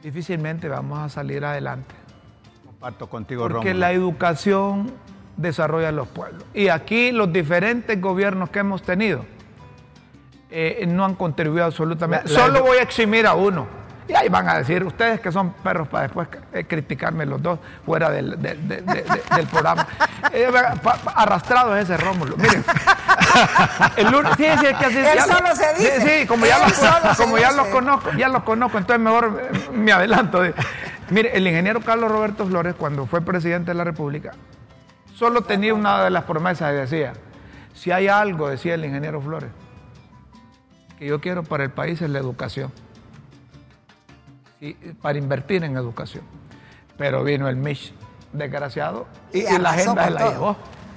[0.00, 1.92] difícilmente vamos a salir adelante.
[2.64, 4.92] Comparto contigo, Porque la educación
[5.36, 6.44] desarrolla los pueblos.
[6.54, 9.24] Y aquí los diferentes gobiernos que hemos tenido
[10.50, 12.28] eh, no han contribuido absolutamente.
[12.28, 13.82] Solo voy a eximir a uno.
[14.08, 17.58] Y ahí van a decir, ustedes que son perros para después eh, criticarme los dos
[17.86, 18.36] fuera del,
[19.50, 19.86] programa.
[20.32, 20.50] Eh,
[21.14, 22.36] arrastrado es ese Rómulo.
[22.38, 22.64] Miren,
[23.96, 26.20] el lunes, sí, sí, es que así Él solo se dice.
[26.20, 30.42] Sí, como, ya los, como ya los conozco, ya los conozco, entonces mejor me adelanto.
[31.10, 34.32] Mire, el ingeniero Carlos Roberto Flores, cuando fue presidente de la República,
[35.22, 37.12] Solo tenía una de las promesas y decía,
[37.74, 39.50] si hay algo, decía el ingeniero Flores,
[40.98, 42.72] que yo quiero para el país es la educación,
[44.60, 46.24] y para invertir en educación.
[46.98, 47.92] Pero vino el Mich,
[48.32, 50.56] desgraciado, y, la agenda se la llevó.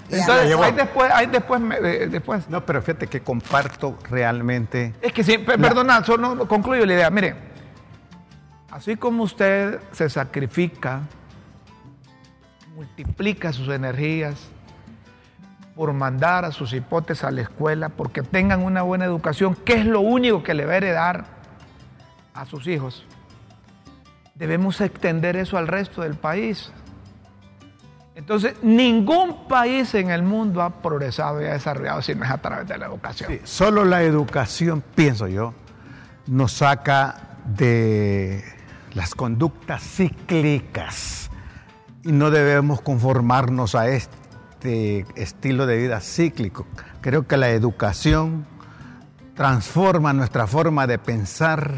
[0.09, 1.61] Entonces, hay después, hay después,
[2.09, 2.49] después.
[2.49, 4.95] No, pero fíjate que comparto realmente.
[5.03, 7.11] Es que sí, perdona, solo concluyo la idea.
[7.11, 7.35] Mire,
[8.71, 11.01] así como usted se sacrifica
[12.75, 14.35] multiplica sus energías
[15.75, 19.85] por mandar a sus hipótesis a la escuela, porque tengan una buena educación, que es
[19.85, 21.25] lo único que le va a heredar
[22.33, 23.05] a sus hijos.
[24.35, 26.71] Debemos extender eso al resto del país.
[28.15, 32.37] Entonces, ningún país en el mundo ha progresado y ha desarrollado si no es a
[32.37, 33.39] través de la educación.
[33.43, 35.53] solo la educación, pienso yo,
[36.27, 38.43] nos saca de
[38.93, 41.29] las conductas cíclicas
[42.05, 46.67] y no debemos conformarnos a este estilo de vida cíclico.
[47.01, 48.45] Creo que la educación
[49.33, 51.71] transforma nuestra forma de pensar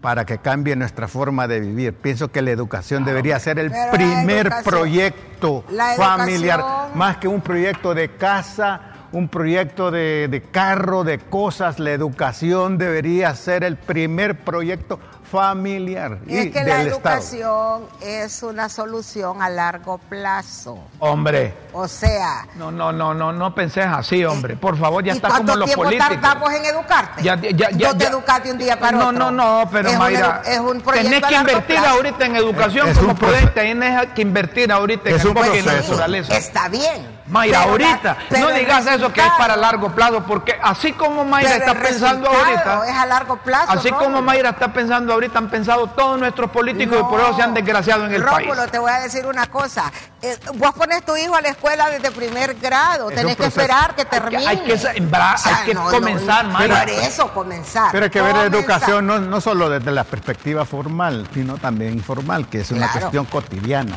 [0.00, 1.94] para que cambie nuestra forma de vivir.
[1.94, 5.64] Pienso que la educación debería ser el primer proyecto
[5.96, 8.80] familiar, más que un proyecto de casa,
[9.12, 11.78] un proyecto de, de, carro, de cosas.
[11.78, 14.98] La educación debería ser el primer proyecto
[15.32, 16.18] familiar.
[16.26, 20.78] Y, es que la educación es una solución a largo plazo.
[20.98, 21.54] Hombre.
[21.72, 22.46] O sea.
[22.56, 24.56] No, no, no, no, no pensés así, hombre.
[24.56, 25.76] Por favor, ya está como los políticos.
[25.76, 27.22] ¿Cuánto tiempo tardamos en educarte?
[27.22, 29.12] Ya, ya, ya, no te educaste un día para no, otro.
[29.12, 33.54] No, no, no, pero Mayra, es un tenés que invertir ahorita en educación como puedes,
[33.54, 36.36] tenés que invertir ahorita en el bosque naturaleza.
[36.36, 37.21] Está bien.
[37.32, 41.74] Mayra, ahorita, no digas eso que es para largo plazo, porque así como Mayra está
[41.74, 43.72] pensando ahorita, es a largo plazo.
[43.72, 47.42] Así como Mayra está pensando ahorita, han pensado todos nuestros políticos y por eso se
[47.42, 48.70] han desgraciado en el Rómulo, país.
[48.70, 49.90] te voy a decir una cosa.
[50.20, 54.04] Eh, vos pones tu hijo a la escuela desde primer grado, tenés que esperar que
[54.04, 54.46] termine.
[54.46, 56.80] Hay que, hay que comenzar, Mayra.
[56.80, 57.92] Por eso comenzar.
[57.92, 61.94] Pero hay que ver la educación no, no, solo desde la perspectiva formal, sino también
[61.94, 63.96] informal, que es una cuestión cotidiana.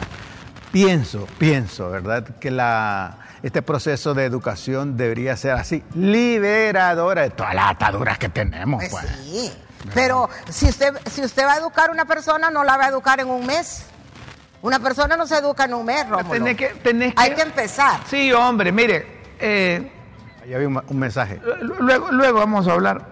[0.71, 2.23] Pienso, pienso, ¿verdad?
[2.39, 8.27] Que la este proceso de educación debería ser así, liberadora de todas las ataduras que
[8.27, 8.83] tenemos.
[8.89, 9.19] Pues, pues.
[9.23, 9.53] Sí,
[9.93, 12.87] pero si usted, si usted va a educar a una persona, no la va a
[12.87, 13.85] educar en un mes.
[14.63, 16.43] Una persona no se educa en un mes, Rómulo.
[16.55, 17.99] que, Hay que empezar.
[18.07, 19.21] Sí, hombre, mire.
[19.39, 19.91] Eh,
[20.43, 21.39] Ahí había un, mensaje.
[21.61, 23.05] Luego, luego vamos a hablar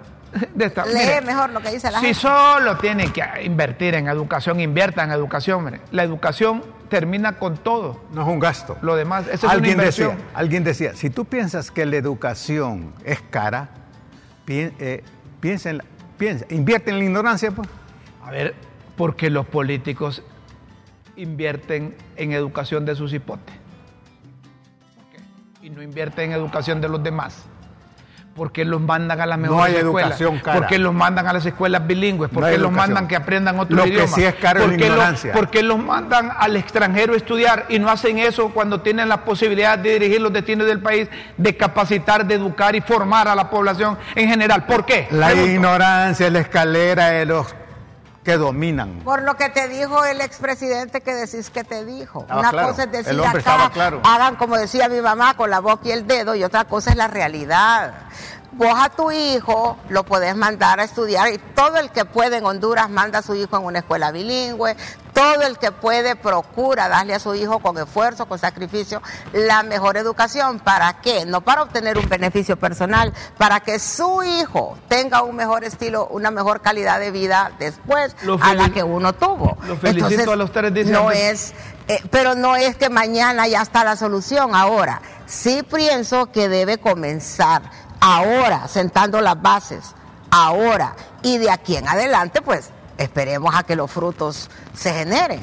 [0.56, 0.84] de esta.
[0.88, 2.16] Lee mejor lo que dice la gente.
[2.16, 5.82] Si solo tiene que invertir en educación, invierta en educación, hombre.
[5.92, 6.64] La educación
[6.94, 8.00] termina con todo.
[8.14, 8.78] No es un gasto.
[8.84, 13.20] Lo demás, es alguien una Decía, alguien decía, si tú piensas que la educación es
[13.32, 13.72] cara,
[14.46, 15.04] eh,
[15.39, 15.82] piensa, en
[16.20, 17.68] piensa, invierte en la ignorancia, pues.
[18.24, 18.54] A ver,
[18.96, 20.22] porque los políticos
[21.16, 23.56] invierten en educación de sus hipotes.
[25.64, 27.48] Y no invierten en educación de los demás
[28.36, 32.58] porque los mandan a las mejores escuelas, porque los mandan a las escuelas bilingües, porque
[32.58, 35.78] los mandan que aprendan otro Lo idioma, que sí es caro porque, los, porque los
[35.78, 40.22] mandan al extranjero a estudiar y no hacen eso cuando tienen la posibilidad de dirigir
[40.22, 44.66] los destinos del país, de capacitar, de educar y formar a la población en general.
[44.66, 45.08] ¿Por qué?
[45.12, 47.56] La ignorancia es la escalera de los
[48.24, 49.01] que dominan.
[49.03, 52.26] Por lo que te dijo el expresidente que decís que te dijo.
[52.30, 54.01] una cosa es decir acá, claro.
[54.03, 56.97] hagan como decía mi mamá con la boca y el dedo y otra cosa es
[56.97, 57.93] la realidad.
[58.53, 62.45] Vos a tu hijo lo podés mandar a estudiar y todo el que puede en
[62.45, 64.78] Honduras manda a su hijo en una escuela bilingüe,
[65.14, 69.01] todo el que puede procura darle a su hijo con esfuerzo, con sacrificio,
[69.32, 70.59] la mejor educación.
[70.59, 71.26] ¿Para qué?
[71.26, 76.32] No para obtener un beneficio personal, para que su hijo tenga un mejor estilo, una
[76.32, 79.57] mejor calidad de vida después a la que uno tuvo.
[79.68, 81.53] Lo felicito a los tres No es,
[81.88, 84.55] eh, pero no es que mañana ya está la solución.
[84.55, 87.61] Ahora, sí pienso que debe comenzar
[87.99, 89.95] ahora, sentando las bases,
[90.32, 90.95] ahora.
[91.22, 95.39] Y de aquí en adelante, pues esperemos a que los frutos se generen.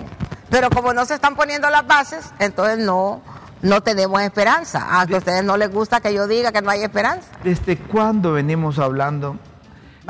[0.50, 3.22] Pero como no se están poniendo las bases, entonces no,
[3.62, 5.00] no tenemos esperanza.
[5.00, 7.28] A ustedes no les gusta que yo diga que no hay esperanza.
[7.44, 9.36] ¿Desde cuándo venimos hablando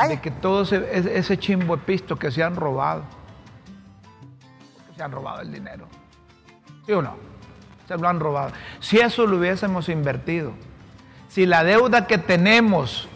[0.09, 3.03] de que todo ese, ese chimbo pisto que se han robado?
[4.89, 5.87] Que se han robado el dinero.
[6.87, 7.17] ¿Sí o no?
[7.87, 8.53] Se lo han robado.
[8.79, 10.53] Si eso lo hubiésemos invertido,
[11.29, 13.10] si la deuda que tenemos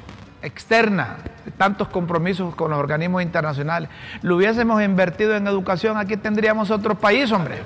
[0.45, 1.17] externa,
[1.57, 3.89] tantos compromisos con los organismos internacionales,
[4.23, 7.63] lo hubiésemos invertido en educación, aquí tendríamos otro país, hombre.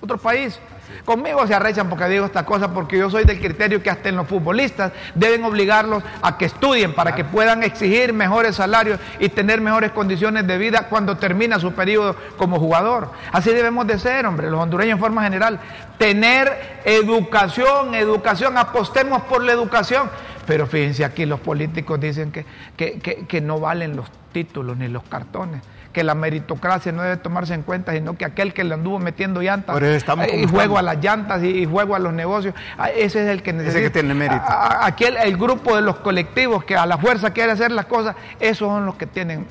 [0.00, 0.60] Otro país.
[1.04, 4.16] Conmigo se arrechan porque digo esta cosa, porque yo soy del criterio que hasta en
[4.16, 9.60] los futbolistas deben obligarlos a que estudien para que puedan exigir mejores salarios y tener
[9.60, 13.10] mejores condiciones de vida cuando termina su periodo como jugador.
[13.32, 15.58] Así debemos de ser, hombre, los hondureños en forma general.
[15.98, 20.10] Tener educación, educación, apostemos por la educación.
[20.46, 22.44] Pero fíjense aquí, los políticos dicen que,
[22.76, 25.62] que no valen los títulos ni los cartones
[25.94, 29.40] que la meritocracia no debe tomarse en cuenta, sino que aquel que le anduvo metiendo
[29.40, 33.28] llantas eh, y juego a las llantas y, juego a los negocios, ah, ese es
[33.30, 33.78] el que necesita.
[33.78, 34.42] Ese que tiene mérito.
[34.44, 38.68] Aquel, el grupo de los colectivos que a la fuerza quiere hacer las cosas, esos
[38.68, 39.46] son los que tienen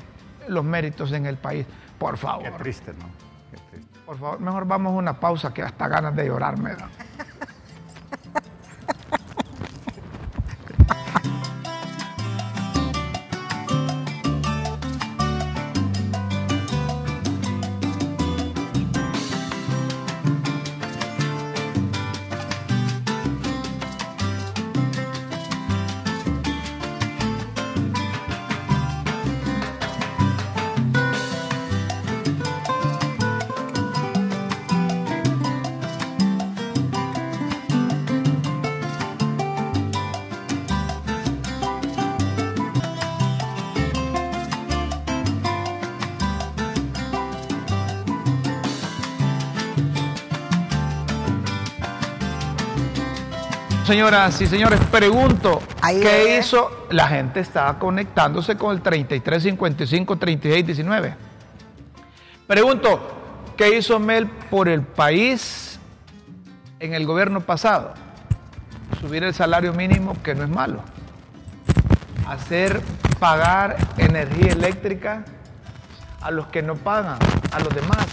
[0.46, 1.66] los méritos en el país.
[1.98, 2.44] Por favor.
[2.44, 3.06] Qué triste, ¿no?
[3.50, 3.98] Qué triste.
[4.04, 6.88] Por favor, mejor vamos a una pausa que hasta ganas de llorar me da.
[53.84, 56.86] Señoras y señores, pregunto, ¿qué hizo?
[56.88, 61.14] La gente está conectándose con el 33 55 36 19.
[62.46, 65.78] Pregunto, ¿qué hizo Mel por el país
[66.80, 67.92] en el gobierno pasado?
[69.02, 70.80] Subir el salario mínimo, que no es malo.
[72.26, 72.80] Hacer
[73.20, 75.26] pagar energía eléctrica
[76.22, 77.18] a los que no pagan,
[77.52, 78.06] a los demás.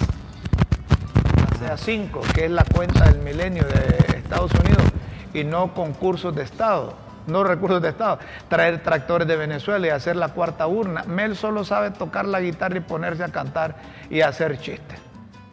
[1.56, 4.91] O sea, 5, que es la cuenta del milenio de Estados Unidos
[5.34, 6.94] y no concursos de Estado,
[7.28, 8.20] no recursos de Estado.
[8.50, 11.04] Traer tractores de Venezuela y hacer la cuarta urna.
[11.04, 13.76] Mel solo sabe tocar la guitarra y ponerse a cantar
[14.10, 15.00] y hacer chistes.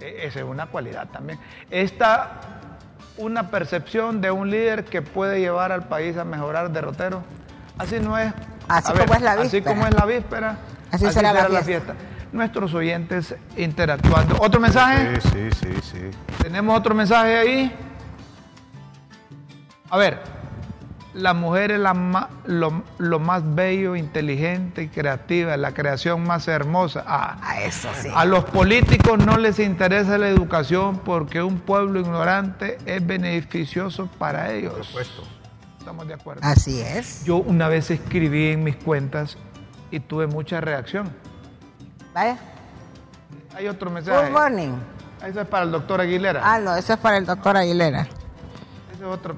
[0.01, 1.39] E, esa es una cualidad también.
[1.71, 2.41] Esta,
[3.17, 7.23] una percepción de un líder que puede llevar al país a mejorar derrotero.
[7.79, 8.33] Así no es.
[8.69, 9.43] Así como es la víspera.
[9.47, 10.59] Así como es la víspera.
[10.91, 11.95] Así, será, la, fiesta.
[12.33, 14.37] Nuestros oyentes interactuando.
[14.41, 15.21] ¿Otro mensaje?
[15.21, 16.11] Sí, sí, sí, sí.
[16.43, 17.88] ¿Tenemos otro mensaje ahí?
[19.91, 20.21] A ver,
[21.15, 27.05] la mujer es la lo, más bello, inteligente y creativa, la creación más hermosa.
[27.07, 28.09] Ah, a eso sí.
[28.15, 34.53] A los políticos no les interesa la educación porque un pueblo ignorante es beneficioso para
[34.53, 34.75] ellos.
[34.75, 35.23] Por supuesto.
[35.79, 36.41] Estamos de acuerdo.
[36.45, 37.25] Así es.
[37.25, 39.39] Yo una vez escribí en mis cuentas
[39.91, 41.11] y tuve mucha reacción.
[42.13, 42.39] Vaya.
[43.57, 44.29] Hay otro mensaje.
[44.29, 44.73] Good morning.
[45.27, 46.43] Eso es para el doctor Aguilera.
[46.45, 48.07] Ah, no, eso es para el doctor Aguilera.
[49.05, 49.37] Otro,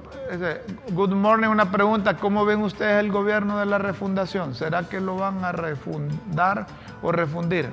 [0.92, 2.16] good morning, una pregunta.
[2.16, 4.54] ¿Cómo ven ustedes el gobierno de la refundación?
[4.54, 6.66] ¿Será que lo van a refundar
[7.02, 7.68] o refundir?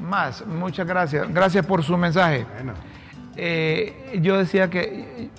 [0.00, 1.32] Más, muchas gracias.
[1.32, 2.46] Gracias por su mensaje.
[3.36, 5.30] Eh, yo decía que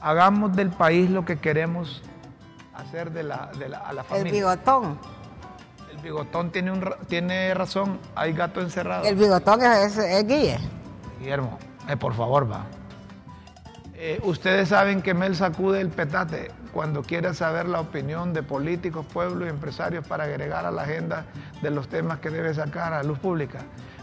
[0.00, 2.02] hagamos del país lo que queremos
[2.74, 4.30] hacer de la, de la, a la familia.
[4.30, 4.98] El bigotón.
[5.90, 9.04] El bigotón tiene, un, tiene razón, hay gato encerrado.
[9.04, 10.58] El bigotón es, es, Guille.
[11.18, 12.64] Guillermo, eh, por favor, va.
[14.04, 19.06] Eh, ustedes saben que Mel sacude el petate cuando quiere saber la opinión de políticos,
[19.12, 21.24] pueblos y empresarios para agregar a la agenda
[21.62, 23.60] de los temas que debe sacar a luz pública.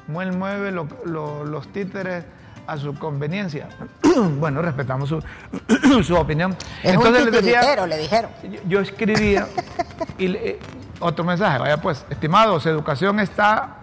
[0.08, 2.24] Mel mueve los títeres
[2.66, 3.68] a su conveniencia.
[4.40, 5.22] bueno, respetamos su,
[6.04, 6.56] su opinión.
[6.82, 8.32] Es Entonces un le, decía, le dijeron.
[8.70, 9.50] Yo, escribía
[10.18, 10.34] y
[11.02, 13.76] otro mensaje, vaya pues, estimados, educación está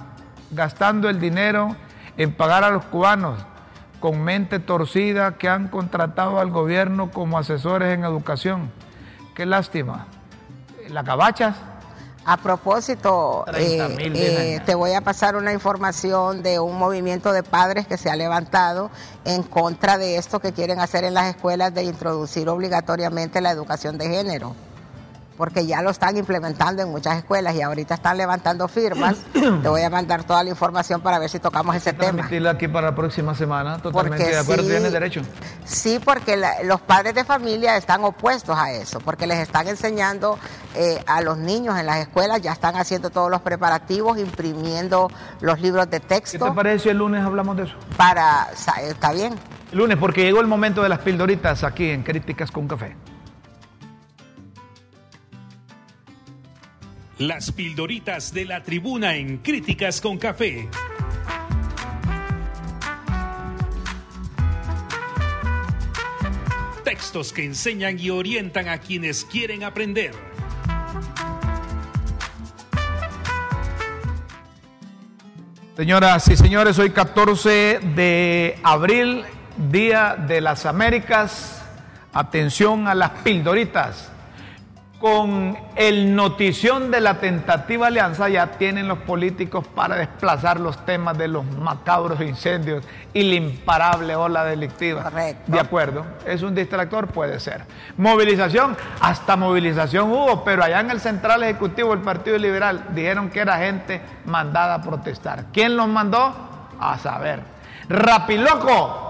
[0.50, 1.76] gastando el dinero
[2.16, 3.38] en pagar a los cubanos
[4.00, 8.70] con mente torcida que han contratado al gobierno como asesores en educación.
[9.34, 10.06] Qué lástima.
[10.88, 11.56] La cabachas.
[12.28, 13.96] A propósito, 30 eh,
[14.56, 18.16] eh, te voy a pasar una información de un movimiento de padres que se ha
[18.16, 18.90] levantado
[19.24, 23.96] en contra de esto que quieren hacer en las escuelas de introducir obligatoriamente la educación
[23.96, 24.56] de género.
[25.36, 29.16] Porque ya lo están implementando en muchas escuelas y ahorita están levantando firmas.
[29.32, 32.26] te voy a mandar toda la información para ver si tocamos ese tema.
[32.50, 33.78] Aquí para la próxima semana.
[33.78, 35.20] Totalmente Porque de acuerdo, sí- derecho.
[35.64, 40.38] Sí, porque la- los padres de familia están opuestos a eso, porque les están enseñando
[40.74, 45.10] eh, a los niños en las escuelas, ya están haciendo todos los preparativos, imprimiendo
[45.40, 47.74] los libros de ¿Qué texto te parece si el lunes hablamos de eso?
[47.96, 48.48] para...
[48.82, 49.34] Está bien.
[49.72, 52.96] El lunes, porque llegó el momento de las pildoritas aquí en Críticas con Café.
[57.18, 60.68] Las pildoritas de la tribuna en Críticas con Café.
[66.84, 70.12] Textos que enseñan y orientan a quienes quieren aprender.
[75.74, 79.24] Señoras y señores, hoy 14 de abril,
[79.70, 81.62] Día de las Américas.
[82.12, 84.12] Atención a las pildoritas.
[85.00, 91.18] Con el notición de la tentativa alianza ya tienen los políticos para desplazar los temas
[91.18, 92.82] de los macabros incendios
[93.12, 95.02] y la imparable ola delictiva.
[95.02, 95.52] Correcto.
[95.52, 97.64] De acuerdo, es un distractor, puede ser.
[97.98, 103.40] Movilización, hasta movilización hubo, pero allá en el Central Ejecutivo del Partido Liberal dijeron que
[103.40, 105.44] era gente mandada a protestar.
[105.52, 106.34] ¿Quién los mandó?
[106.80, 107.42] A saber.
[107.90, 109.02] Rapiloco.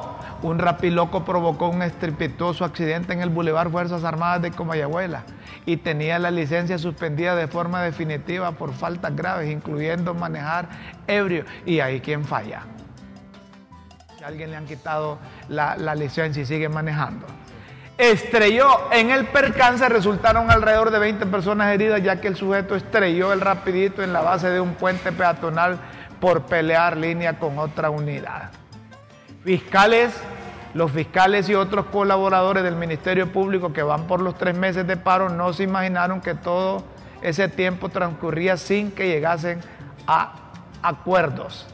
[0.43, 5.23] Un rapiloco provocó un estrepitoso accidente en el Boulevard Fuerzas Armadas de Comayagüela
[5.67, 10.69] y tenía la licencia suspendida de forma definitiva por faltas graves, incluyendo manejar
[11.09, 11.45] ebrio.
[11.67, 12.63] Y ahí quién falla.
[14.17, 17.27] Si alguien le han quitado la, la licencia y sigue manejando.
[17.99, 23.33] Estrelló en el percance, resultaron alrededor de 20 personas heridas, ya que el sujeto estrelló
[23.33, 25.79] el rapidito en la base de un puente peatonal
[26.21, 28.51] por pelear línea con otra unidad.
[29.45, 30.13] Fiscales,
[30.77, 34.99] los fiscales y otros colaboradores del Ministerio Público que van por los tres meses de
[34.99, 36.85] paro no se imaginaron que todo
[37.23, 39.61] ese tiempo transcurría sin que llegasen
[40.07, 40.35] a
[40.83, 41.67] acuerdos.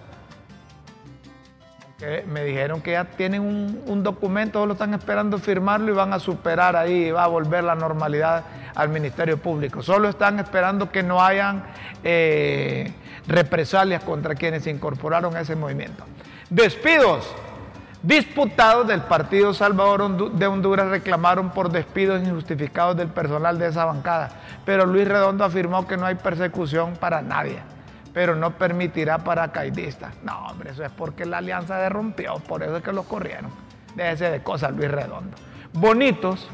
[2.27, 6.19] Me dijeron que ya tienen un, un documento, solo están esperando firmarlo y van a
[6.19, 8.45] superar ahí, y va a volver la normalidad
[8.75, 9.83] al Ministerio Público.
[9.83, 11.65] Solo están esperando que no hayan
[12.05, 12.93] eh,
[13.27, 16.05] represalias contra quienes se incorporaron a ese movimiento.
[16.51, 17.33] Despidos.
[18.03, 24.31] Disputados del Partido Salvador de Honduras reclamaron por despidos injustificados del personal de esa bancada,
[24.65, 27.61] pero Luis Redondo afirmó que no hay persecución para nadie,
[28.13, 30.15] pero no permitirá paracaidistas.
[30.25, 33.53] No, hombre, eso es porque la alianza se rompió, por eso es que los corrieron.
[33.95, 35.37] Déjese de cosas, Luis Redondo.
[35.73, 36.49] Bonitos,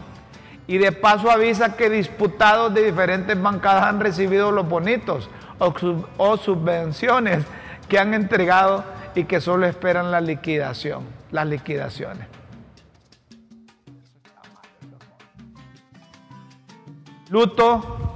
[0.66, 7.46] y de paso avisa que disputados de diferentes bancadas han recibido los bonitos o subvenciones
[7.88, 8.84] que han entregado
[9.14, 12.26] y que solo esperan la liquidación, las liquidaciones.
[17.30, 18.14] Luto,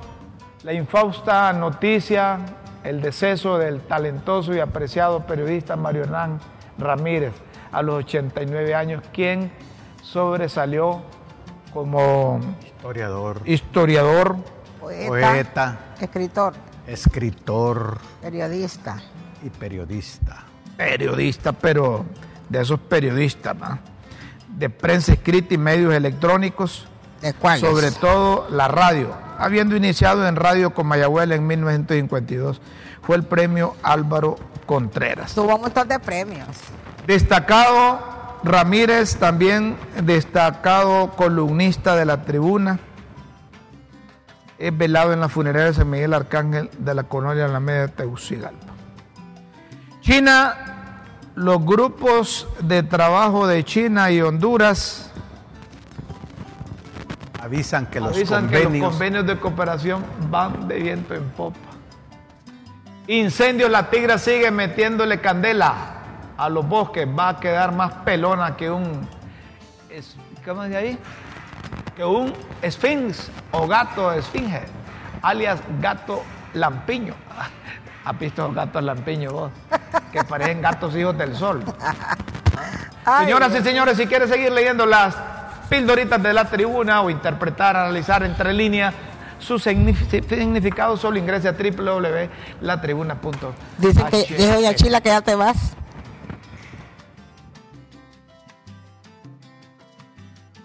[0.65, 2.39] la infausta noticia,
[2.83, 6.41] el deceso del talentoso y apreciado periodista Mario Hernán
[6.79, 7.35] Ramírez
[7.73, 9.53] a los 89 años, quien
[10.03, 11.03] sobresalió
[11.73, 14.37] como Historiador, historiador,
[14.81, 16.55] Poeta, poeta, escritor,
[16.87, 18.97] escritor periodista.
[19.43, 20.45] y periodista.
[20.77, 22.05] periodista, pero
[22.53, 23.79] de esos periodistas, ¿va?
[24.57, 26.87] de prensa escrita y medios electrónicos,
[27.23, 29.15] ¿De sobre todo la radio.
[29.39, 32.61] Habiendo iniciado en Radio Comayagüela en 1952,
[33.01, 34.37] fue el premio Álvaro
[34.67, 35.35] Contreras.
[35.35, 36.49] Tuvo un montón de premios.
[37.07, 42.79] Destacado Ramírez, también destacado columnista de la tribuna.
[44.59, 48.73] Es velado en la funeraria de San Miguel Arcángel de la colonia de Tegucigalpa.
[50.03, 50.72] China,
[51.35, 55.13] los grupos de trabajo de China y Honduras
[57.43, 61.59] Avisan que los avisan que los convenios convenios de cooperación van de viento en popa.
[63.09, 65.75] Incendios, la tigra sigue metiéndole candela
[66.37, 67.05] a los bosques.
[67.09, 69.09] Va a quedar más pelona que un.
[70.45, 70.99] ¿Cómo dice ahí?
[71.97, 74.63] Que un esfinx o gato esfinge,
[75.21, 76.23] alias gato
[76.55, 77.15] lampiño.
[78.05, 79.53] ¿Has visto los gatos lampiños vos?
[80.13, 81.63] Que parecen gatos hijos del sol.
[83.21, 85.17] Señoras y señores, si quieres seguir leyendo las
[85.69, 88.95] pildoritas de la tribuna o interpretar, analizar entre líneas
[89.39, 93.53] su significado, solo ingrese a www.latribuna.com.
[93.79, 95.77] Dice que dijo ya Chila que ya te vas.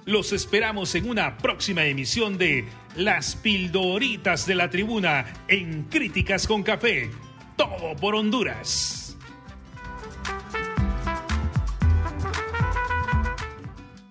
[0.06, 6.64] Los esperamos en una próxima emisión de Las Pildoritas de la Tribuna en Críticas con
[6.64, 7.10] Café
[7.58, 9.18] todo por Honduras.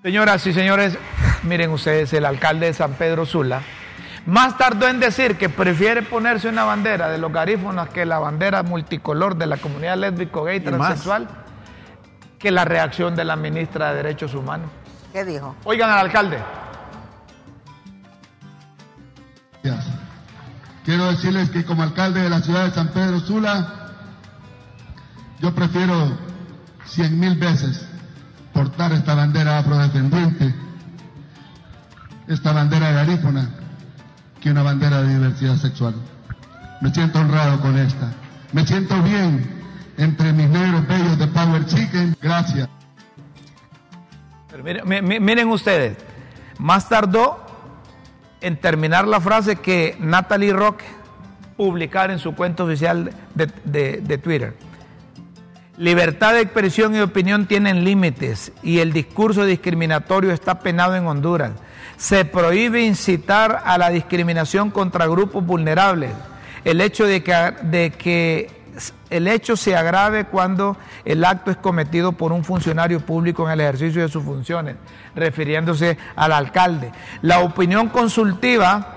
[0.02, 0.98] Señoras y señores,
[1.42, 3.62] miren ustedes, el alcalde de San Pedro Sula
[4.26, 8.64] más tardó en decir que prefiere ponerse una bandera de los garífonos que la bandera
[8.64, 11.28] multicolor de la comunidad lésbico, gay, transexual,
[12.38, 14.68] que la reacción de la ministra de Derechos Humanos.
[15.12, 15.54] ¿Qué dijo?
[15.64, 16.38] Oigan al alcalde.
[20.86, 23.90] Quiero decirles que como alcalde de la ciudad de San Pedro Sula,
[25.40, 26.16] yo prefiero
[26.84, 27.84] cien mil veces
[28.52, 30.54] portar esta bandera afrodescendiente,
[32.28, 33.50] esta bandera garífona,
[34.40, 35.96] que una bandera de diversidad sexual.
[36.80, 38.12] Me siento honrado con esta.
[38.52, 39.44] Me siento bien
[39.96, 42.16] entre mis negros bellos de Power Chicken.
[42.22, 42.68] Gracias.
[44.62, 45.96] miren, ustedes,
[46.58, 47.45] más tardó
[48.40, 50.82] en terminar la frase que Natalie Rock
[51.56, 54.54] publicar en su cuenta oficial de, de Twitter.
[55.78, 61.52] Libertad de expresión y opinión tienen límites y el discurso discriminatorio está penado en Honduras.
[61.98, 66.12] Se prohíbe incitar a la discriminación contra grupos vulnerables.
[66.64, 68.55] El hecho de que
[69.10, 73.60] el hecho se agrave cuando el acto es cometido por un funcionario público en el
[73.60, 74.76] ejercicio de sus funciones,
[75.14, 76.92] refiriéndose al alcalde.
[77.22, 78.94] La opinión consultiva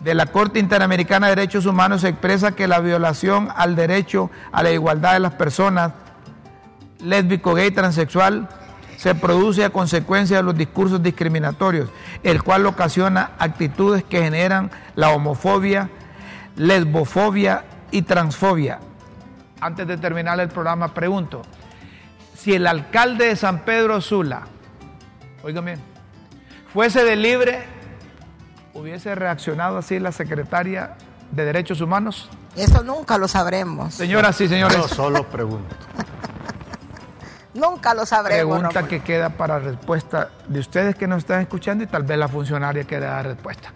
[0.00, 4.70] de la Corte Interamericana de Derechos Humanos expresa que la violación al derecho a la
[4.70, 5.92] igualdad de las personas
[7.02, 8.48] lésbico, gay, transexual
[8.96, 11.88] se produce a consecuencia de los discursos discriminatorios,
[12.22, 15.88] el cual ocasiona actitudes que generan la homofobia,
[16.56, 18.78] lesbofobia y transfobia.
[19.60, 21.42] Antes de terminar el programa, pregunto,
[22.34, 24.42] si el alcalde de San Pedro Sula,
[25.42, 25.80] oigan bien,
[26.72, 27.64] fuese de libre,
[28.72, 30.96] ¿hubiese reaccionado así la secretaria
[31.30, 32.30] de Derechos Humanos?
[32.56, 33.94] Eso nunca lo sabremos.
[33.94, 34.76] Señoras y señores.
[34.76, 35.76] Yo solo pregunto.
[37.54, 38.58] Nunca lo sabremos.
[38.58, 42.28] Pregunta que queda para respuesta de ustedes que nos están escuchando y tal vez la
[42.28, 43.72] funcionaria que da respuesta.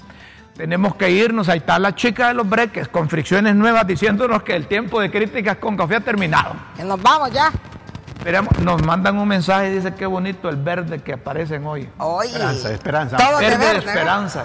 [0.56, 4.54] Tenemos que irnos, ahí está la chica de los breques con fricciones nuevas diciéndonos que
[4.54, 6.54] el tiempo de críticas con café ha terminado.
[6.76, 7.50] Que nos vamos ya
[8.62, 11.88] nos mandan un mensaje y dice qué bonito el verde que aparecen hoy.
[11.98, 13.16] Oye, esperanza, esperanza.
[13.16, 14.44] verde, de, esperanza.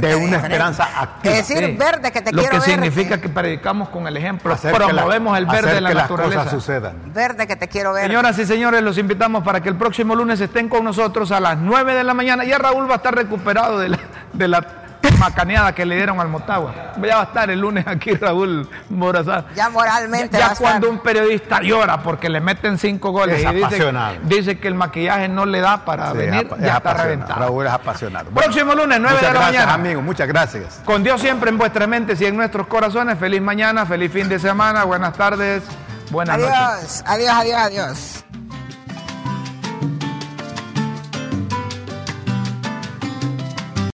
[0.00, 1.34] de, una esperanza activa.
[1.34, 4.72] Es decir, verde que te Lo quiero que significa que predicamos con el ejemplo, hacer
[4.72, 6.36] promovemos el verde de la que naturaleza.
[6.36, 7.12] Las cosas sucedan.
[7.12, 8.06] Verde que te quiero ver.
[8.06, 11.58] Señoras y señores, los invitamos para que el próximo lunes estén con nosotros a las
[11.58, 12.44] 9 de la mañana.
[12.44, 13.98] Ya Raúl va a estar recuperado de la,
[14.32, 14.81] de la
[15.18, 16.92] macaneada que le dieron al Motagua.
[17.00, 19.46] Ya va a estar el lunes aquí Raúl Morazán.
[19.54, 20.38] Ya moralmente.
[20.38, 23.92] Ya, cuando un periodista llora porque le meten cinco goles y dice,
[24.24, 27.40] dice, que el maquillaje no le da para venir, ya está reventado.
[27.40, 28.30] Raúl es apasionado.
[28.30, 29.74] Próximo lunes, 9 de la mañana.
[29.74, 30.80] amigos, muchas gracias.
[30.84, 33.18] Con Dios siempre en vuestras mentes y en nuestros corazones.
[33.18, 35.62] Feliz mañana, feliz fin de semana, buenas tardes,
[36.10, 36.54] buenas noches.
[36.56, 38.21] Adiós, adiós, adiós, adiós.